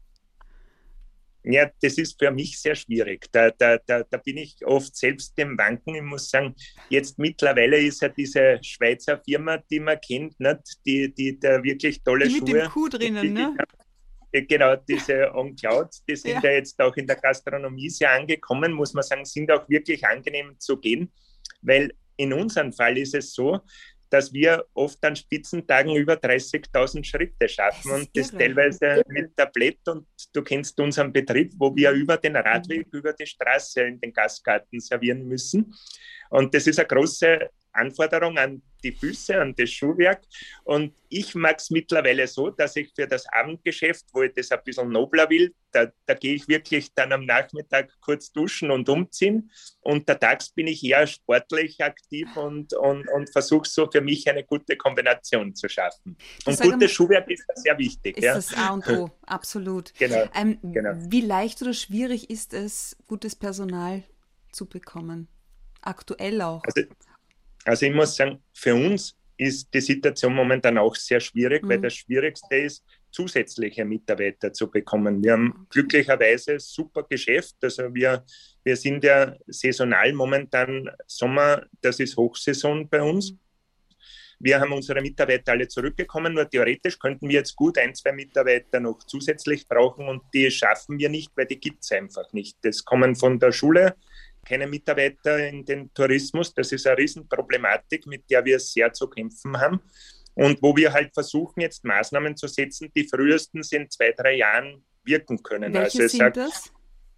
Ja, 1.44 1.70
das 1.82 1.98
ist 1.98 2.20
für 2.20 2.32
mich 2.32 2.60
sehr 2.60 2.76
schwierig. 2.76 3.28
Da, 3.32 3.50
da, 3.50 3.78
da, 3.78 4.04
da 4.04 4.18
bin 4.18 4.38
ich 4.38 4.64
oft 4.66 4.96
selbst 4.96 5.36
dem 5.38 5.58
Wanken. 5.58 5.96
Ich 5.96 6.02
muss 6.04 6.30
sagen, 6.30 6.56
jetzt 6.90 7.18
mittlerweile 7.18 7.78
ist 7.78 8.02
ja 8.02 8.10
diese 8.10 8.60
Schweizer 8.62 9.20
Firma, 9.24 9.58
die 9.58 9.80
man 9.80 10.00
kennt, 10.00 10.40
nicht? 10.40 10.62
Die, 10.86 11.14
die 11.14 11.40
da 11.40 11.64
wirklich 11.64 12.04
tolle 12.04 12.28
die 12.28 12.36
mit 12.36 12.50
Schuhe. 12.50 12.54
Mit 12.54 12.64
dem 12.64 12.70
Kuh 12.70 12.90
drinnen, 12.90 13.34
ne? 13.34 13.56
Genau, 14.34 14.76
diese 14.78 15.34
On 15.36 15.54
Cloud, 15.56 15.90
die 16.08 16.16
sind 16.16 16.36
ja. 16.36 16.42
ja 16.44 16.52
jetzt 16.52 16.80
auch 16.80 16.96
in 16.96 17.06
der 17.06 17.18
Gastronomie 17.18 17.90
sehr 17.90 18.14
angekommen, 18.14 18.72
muss 18.72 18.94
man 18.94 19.04
sagen, 19.04 19.26
sind 19.26 19.52
auch 19.52 19.68
wirklich 19.68 20.06
angenehm 20.06 20.58
zu 20.58 20.78
gehen, 20.78 21.12
weil 21.62 21.92
in 22.16 22.32
unserem 22.32 22.72
Fall 22.72 22.98
ist 22.98 23.14
es 23.14 23.34
so, 23.34 23.60
dass 24.12 24.34
wir 24.34 24.66
oft 24.74 25.04
an 25.06 25.16
Spitzentagen 25.16 25.96
über 25.96 26.14
30.000 26.14 27.04
Schritte 27.04 27.48
schaffen 27.48 27.92
das 27.92 28.00
und 28.00 28.10
das 28.18 28.32
teilweise 28.32 29.04
mit 29.08 29.36
Tablett 29.36 29.80
und 29.88 30.06
du 30.34 30.44
kennst 30.44 30.80
unseren 30.80 31.14
Betrieb, 31.14 31.54
wo 31.58 31.74
wir 31.76 31.92
über 31.92 32.18
den 32.18 32.36
Radweg, 32.36 32.92
mhm. 32.92 33.00
über 33.00 33.14
die 33.14 33.26
Straße 33.26 33.82
in 33.82 34.00
den 34.02 34.12
Gastgarten 34.12 34.80
servieren 34.82 35.26
müssen. 35.26 35.74
Und 36.32 36.54
das 36.54 36.66
ist 36.66 36.80
eine 36.80 36.88
große 36.88 37.50
Anforderung 37.74 38.38
an 38.38 38.62
die 38.84 38.94
Füße, 38.94 39.40
an 39.40 39.54
das 39.56 39.70
Schuhwerk. 39.70 40.24
Und 40.64 40.94
ich 41.10 41.36
mag 41.36 41.60
es 41.60 41.70
mittlerweile 41.70 42.26
so, 42.26 42.50
dass 42.50 42.76
ich 42.78 42.92
für 42.96 43.06
das 43.06 43.26
Abendgeschäft, 43.32 44.06
wo 44.14 44.24
ich 44.24 44.34
das 44.34 44.50
ein 44.52 44.60
bisschen 44.64 44.90
nobler 44.90 45.30
will, 45.30 45.54
da, 45.72 45.88
da 46.06 46.14
gehe 46.14 46.36
ich 46.36 46.48
wirklich 46.48 46.94
dann 46.94 47.12
am 47.12 47.26
Nachmittag 47.26 47.92
kurz 48.00 48.32
duschen 48.32 48.72
und 48.72 48.88
umziehen. 48.88 49.52
Und 49.82 50.08
tags 50.08 50.50
bin 50.50 50.68
ich 50.68 50.84
eher 50.84 51.06
sportlich 51.06 51.84
aktiv 51.84 52.28
und, 52.36 52.74
und, 52.74 53.10
und 53.10 53.30
versuche 53.32 53.68
so 53.68 53.90
für 53.92 54.02
mich 54.02 54.30
eine 54.30 54.44
gute 54.44 54.78
Kombination 54.78 55.54
zu 55.54 55.68
schaffen. 55.68 56.18
Und 56.46 56.60
gutes 56.60 56.80
mal, 56.80 56.90
Schuhwerk 56.90 57.30
ist 57.30 57.46
sehr 57.56 57.78
wichtig. 57.78 58.18
Ist 58.18 58.24
ja. 58.24 58.36
das 58.36 58.58
A 58.58 58.70
und 58.70 58.88
O, 58.88 59.12
absolut. 59.26 59.94
Genau, 60.00 60.30
ähm, 60.34 60.58
genau. 60.64 60.94
Wie 60.96 61.22
leicht 61.22 61.62
oder 61.62 61.74
schwierig 61.74 62.30
ist 62.30 62.54
es, 62.54 62.96
gutes 63.08 63.36
Personal 63.36 64.04
zu 64.52 64.66
bekommen? 64.66 65.28
Aktuell 65.82 66.42
auch. 66.42 66.64
Also, 66.64 66.82
also 67.66 67.86
ich 67.86 67.94
muss 67.94 68.16
sagen, 68.16 68.42
für 68.54 68.76
uns 68.76 69.16
ist 69.38 69.74
die 69.74 69.82
Situation 69.82 70.36
momentan 70.36 70.78
auch 70.78 70.96
sehr 70.96 71.20
schwierig, 71.20 71.64
mhm. 71.64 71.70
weil 71.70 71.82
das 71.82 71.96
Schwierigste 71.96 72.56
ist, 72.56 72.84
zusätzliche 73.12 73.84
Mitarbeiter 73.84 74.54
zu 74.54 74.70
bekommen. 74.70 75.24
Wir 75.24 75.34
haben 75.34 75.68
glücklicherweise 75.70 76.60
super 76.60 77.04
Geschäft. 77.10 77.56
Also 77.62 77.94
wir, 77.94 78.24
wir 78.64 78.76
sind 78.78 79.04
ja 79.04 79.36
saisonal 79.48 80.14
momentan 80.14 80.90
Sommer, 81.08 81.66
das 81.82 82.00
ist 82.00 82.16
Hochsaison 82.16 82.88
bei 82.88 83.02
uns. 83.02 83.32
Mhm. 83.32 83.40
Wir 84.44 84.60
haben 84.60 84.74
unsere 84.74 85.02
Mitarbeiter 85.02 85.52
alle 85.52 85.68
zurückgekommen, 85.68 86.34
nur 86.34 86.50
theoretisch 86.50 86.98
könnten 86.98 87.28
wir 87.30 87.36
jetzt 87.36 87.56
gut 87.56 87.78
ein, 87.78 87.94
zwei 87.94 88.12
Mitarbeiter 88.12 88.80
noch 88.80 88.98
zusätzlich 89.06 89.68
brauchen 89.68 90.08
und 90.08 90.24
die 90.34 90.50
schaffen 90.50 90.98
wir 90.98 91.10
nicht, 91.10 91.32
weil 91.36 91.46
die 91.46 91.60
gibt 91.60 91.84
es 91.84 91.92
einfach 91.92 92.34
nicht. 92.34 92.58
Das 92.64 92.84
kommen 92.84 93.16
von 93.16 93.38
der 93.40 93.52
Schule 93.52 93.96
keine 94.46 94.68
Mitarbeiter 94.68 95.48
in 95.48 95.64
den 95.66 95.94
Tourismus. 95.94 96.54
Das 96.54 96.72
ist 96.72 96.88
eine 96.88 96.98
Riesenproblematik, 96.98 98.06
mit 98.08 98.30
der 98.30 98.44
wir 98.44 98.60
sehr 98.60 98.92
zu 98.92 99.08
kämpfen 99.08 99.58
haben. 99.58 99.82
Und 100.34 100.62
wo 100.62 100.76
wir 100.76 100.92
halt 100.92 101.14
versuchen, 101.14 101.62
jetzt 101.62 101.84
Maßnahmen 101.84 102.36
zu 102.38 102.48
setzen, 102.48 102.92
die 102.96 103.08
frühestens 103.08 103.72
in 103.72 103.90
zwei, 103.90 104.12
drei 104.12 104.38
Jahren 104.38 104.84
wirken 105.04 105.42
können. 105.44 105.74
Welche 105.74 106.04
also 106.04 106.08
sind 106.08 106.20
sag, 106.20 106.34
das? 106.34 106.72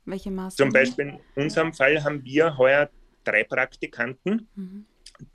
Welche 0.05 0.31
Maßnahmen? 0.31 0.71
Zum 0.71 0.73
Beispiel 0.73 1.19
in 1.35 1.43
unserem 1.43 1.73
Fall 1.73 2.03
haben 2.03 2.23
wir 2.23 2.57
heuer 2.57 2.89
drei 3.23 3.43
Praktikanten, 3.43 4.47
mhm. 4.55 4.85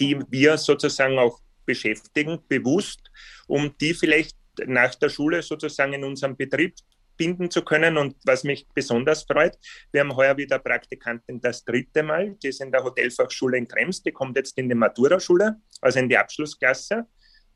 die 0.01 0.18
wir 0.29 0.59
sozusagen 0.59 1.18
auch 1.18 1.40
beschäftigen, 1.64 2.38
bewusst, 2.48 3.11
um 3.46 3.74
die 3.81 3.94
vielleicht 3.94 4.37
nach 4.66 4.94
der 4.96 5.09
Schule 5.09 5.42
sozusagen 5.42 5.92
in 5.92 6.05
unserem 6.05 6.37
Betrieb 6.37 6.74
binden 7.18 7.50
zu 7.50 7.62
können. 7.62 7.98
Und 7.98 8.16
was 8.24 8.44
mich 8.44 8.66
besonders 8.72 9.24
freut, 9.24 9.59
wir 9.92 10.00
haben 10.00 10.16
heuer 10.16 10.37
wieder 10.38 10.59
Praktikantin 10.59 11.40
das 11.40 11.64
dritte 11.64 12.02
Mal. 12.02 12.37
Die 12.42 12.48
ist 12.48 12.62
in 12.62 12.72
der 12.72 12.83
Hotelfachschule 12.83 13.59
in 13.59 13.68
Krems. 13.68 14.02
Die 14.02 14.12
kommt 14.12 14.37
jetzt 14.37 14.57
in 14.57 14.70
die 14.70 14.74
Matura-Schule, 14.74 15.57
also 15.83 15.98
in 15.98 16.09
die 16.09 16.16
Abschlussklasse. 16.16 17.07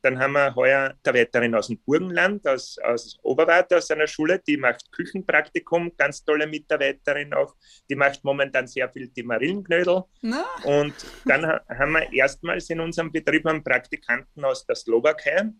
Dann 0.02 0.18
haben 0.18 0.32
wir 0.32 0.54
heuer 0.56 0.94
der 1.04 1.14
Wetterin 1.14 1.54
aus 1.54 1.68
dem 1.68 1.78
Burgenland, 1.78 2.46
aus, 2.46 2.76
aus 2.82 3.16
Oberwart, 3.22 3.72
aus 3.72 3.88
einer 3.92 4.08
Schule, 4.08 4.40
die 4.44 4.56
macht 4.56 4.90
Küchenpraktikum, 4.90 5.96
ganz 5.96 6.24
tolle 6.24 6.48
Mitarbeiterin 6.48 7.32
auch. 7.32 7.54
Die 7.88 7.94
macht 7.94 8.24
momentan 8.24 8.66
sehr 8.66 8.90
viel 8.90 9.08
die 9.08 9.22
Marillenknödel. 9.22 10.02
No. 10.22 10.44
Und 10.64 10.94
dann 11.24 11.46
haben 11.46 11.92
wir 11.92 12.12
erstmals 12.12 12.68
in 12.70 12.80
unserem 12.80 13.12
Betrieb 13.12 13.46
einen 13.46 13.62
Praktikanten 13.62 14.44
aus 14.44 14.66
der 14.66 14.74
Slowakei, 14.74 15.52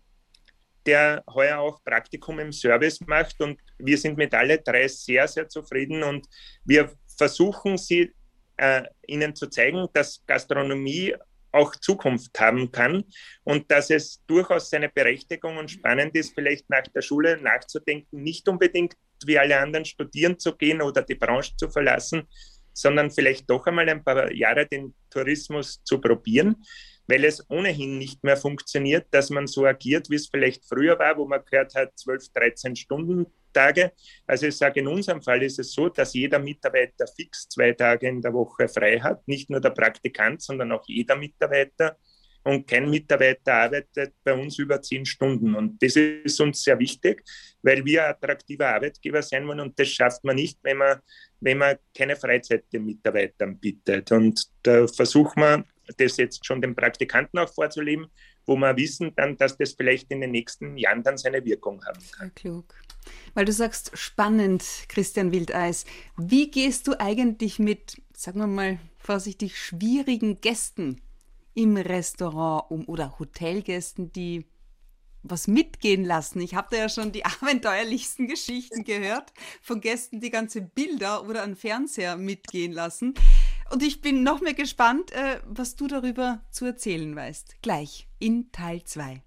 der 0.87 1.23
heuer 1.33 1.59
auch 1.59 1.83
Praktikum 1.85 2.38
im 2.38 2.53
Service 2.53 3.01
macht. 3.07 3.40
Und 3.40 3.61
wir 3.79 3.99
sind 3.99 4.16
mit 4.16 4.35
alle 4.35 4.59
drei 4.59 4.88
sehr, 4.88 5.27
sehr 5.29 5.49
zufrieden. 5.49 6.03
Und 6.03 6.27
wir 6.64 6.90
versuchen 7.16 7.79
sie 7.79 8.12
äh, 8.57 8.83
ihnen 9.07 9.35
zu 9.35 9.49
zeigen, 9.49 9.87
dass 9.92 10.23
Gastronomie 10.27 11.14
auch 11.53 11.77
Zukunft 11.77 12.38
haben 12.40 12.73
kann 12.73 13.05
und 13.45 13.71
dass 13.71 13.90
es 13.90 14.23
durchaus 14.27 14.71
seine 14.71 14.88
Berechtigung 14.88 15.59
und 15.59 15.71
spannend 15.71 16.14
ist, 16.16 16.35
vielleicht 16.35 16.68
nach 16.71 16.85
der 16.95 17.03
Schule 17.03 17.37
nachzudenken, 17.40 18.23
nicht 18.23 18.49
unbedingt 18.49 18.95
wie 19.27 19.38
alle 19.38 19.59
anderen 19.59 19.85
studieren 19.85 20.38
zu 20.38 20.57
gehen 20.57 20.81
oder 20.81 21.03
die 21.03 21.14
Branche 21.14 21.55
zu 21.57 21.68
verlassen, 21.68 22.27
sondern 22.73 23.11
vielleicht 23.11 23.49
doch 23.51 23.66
einmal 23.66 23.88
ein 23.88 24.03
paar 24.03 24.33
Jahre 24.33 24.66
den 24.66 24.95
Tourismus 25.11 25.83
zu 25.85 26.01
probieren 26.01 26.57
weil 27.12 27.27
es 27.27 27.44
ohnehin 27.51 27.98
nicht 27.98 28.25
mehr 28.25 28.38
funktioniert, 28.38 29.07
dass 29.11 29.29
man 29.29 29.46
so 29.46 29.66
agiert, 29.66 30.09
wie 30.09 30.14
es 30.14 30.29
vielleicht 30.29 30.64
früher 30.64 30.98
war, 30.98 31.18
wo 31.18 31.27
man 31.27 31.44
gehört 31.44 31.75
hat, 31.75 31.90
12, 31.98 32.33
13 32.33 32.75
Stunden 32.75 33.27
Tage. 33.53 33.92
Also 34.27 34.46
ich 34.46 34.57
sage, 34.57 34.81
in 34.81 34.87
unserem 34.87 35.20
Fall 35.20 35.42
ist 35.42 35.59
es 35.59 35.75
so, 35.75 35.90
dass 35.90 36.14
jeder 36.14 36.38
Mitarbeiter 36.38 37.07
fix 37.07 37.46
zwei 37.51 37.72
Tage 37.72 38.09
in 38.09 38.22
der 38.22 38.33
Woche 38.33 38.66
frei 38.66 38.98
hat. 38.98 39.29
Nicht 39.29 39.51
nur 39.51 39.61
der 39.61 39.70
Praktikant, 39.70 40.40
sondern 40.40 40.72
auch 40.72 40.85
jeder 40.87 41.14
Mitarbeiter. 41.14 41.98
Und 42.44 42.66
kein 42.66 42.88
Mitarbeiter 42.88 43.53
arbeitet 43.53 44.14
bei 44.25 44.33
uns 44.33 44.59
über 44.59 44.81
zehn 44.81 45.05
Stunden. 45.05 45.55
Und 45.55 45.83
das 45.83 45.94
ist 45.96 46.40
uns 46.40 46.64
sehr 46.64 46.79
wichtig, 46.79 47.22
weil 47.61 47.85
wir 47.85 48.09
attraktiver 48.09 48.68
Arbeitgeber 48.68 49.22
sein 49.22 49.46
wollen. 49.46 49.61
Und 49.61 49.79
das 49.79 49.88
schafft 49.88 50.25
man 50.25 50.37
nicht, 50.37 50.59
wenn 50.62 50.79
man, 50.79 50.98
wenn 51.40 51.59
man 51.59 51.77
keine 51.94 52.16
Freizeit 52.16 52.64
den 52.72 52.87
Mitarbeitern 52.87 53.59
bietet. 53.59 54.11
Und 54.12 54.42
da 54.62 54.87
versuchen 54.87 55.42
wir, 55.42 55.64
das 56.00 56.16
jetzt 56.16 56.46
schon 56.46 56.61
den 56.61 56.74
Praktikanten 56.74 57.38
auch 57.38 57.52
vorzuleben, 57.52 58.07
wo 58.46 58.57
wir 58.57 58.76
wissen 58.76 59.12
dann, 59.16 59.37
dass 59.37 59.57
das 59.57 59.72
vielleicht 59.72 60.11
in 60.11 60.20
den 60.20 60.31
nächsten 60.31 60.76
Jahren 60.76 61.02
dann 61.02 61.16
seine 61.16 61.44
Wirkung 61.44 61.85
haben 61.85 62.00
kann. 62.12 62.18
Sehr 62.18 62.31
klug. 62.31 62.74
Weil 63.35 63.44
du 63.44 63.52
sagst, 63.52 63.90
spannend, 63.94 64.64
Christian 64.88 65.33
Wildeis. 65.33 65.85
Wie 66.16 66.50
gehst 66.50 66.87
du 66.87 66.98
eigentlich 67.00 67.59
mit, 67.59 68.00
sagen 68.14 68.40
wir 68.40 68.46
mal 68.46 68.78
vorsichtig, 68.98 69.59
schwierigen 69.59 70.40
Gästen 70.40 71.00
im 71.55 71.76
Restaurant 71.76 72.70
um 72.70 72.88
oder 72.88 73.18
Hotelgästen, 73.18 74.12
die 74.12 74.46
was 75.22 75.46
mitgehen 75.46 76.05
lassen. 76.05 76.40
Ich 76.40 76.55
habe 76.55 76.68
da 76.70 76.78
ja 76.78 76.88
schon 76.88 77.12
die 77.12 77.24
abenteuerlichsten 77.42 78.26
Geschichten 78.26 78.85
gehört 78.85 79.33
von 79.61 79.81
Gästen, 79.81 80.20
die 80.20 80.31
ganze 80.31 80.62
Bilder 80.62 81.28
oder 81.28 81.42
einen 81.42 81.57
Fernseher 81.57 82.16
mitgehen 82.16 82.72
lassen. 82.72 83.14
Und 83.73 83.83
ich 83.83 84.03
bin 84.03 84.23
noch 84.23 84.43
mehr 84.43 84.53
gespannt, 84.53 85.13
äh, 85.13 85.41
was 85.47 85.77
du 85.77 85.87
darüber 85.87 86.43
zu 86.51 86.67
erzählen 86.67 87.17
weißt. 87.17 87.63
Gleich 87.63 88.07
in 88.19 88.53
Teil 88.53 88.85
2. 88.85 89.23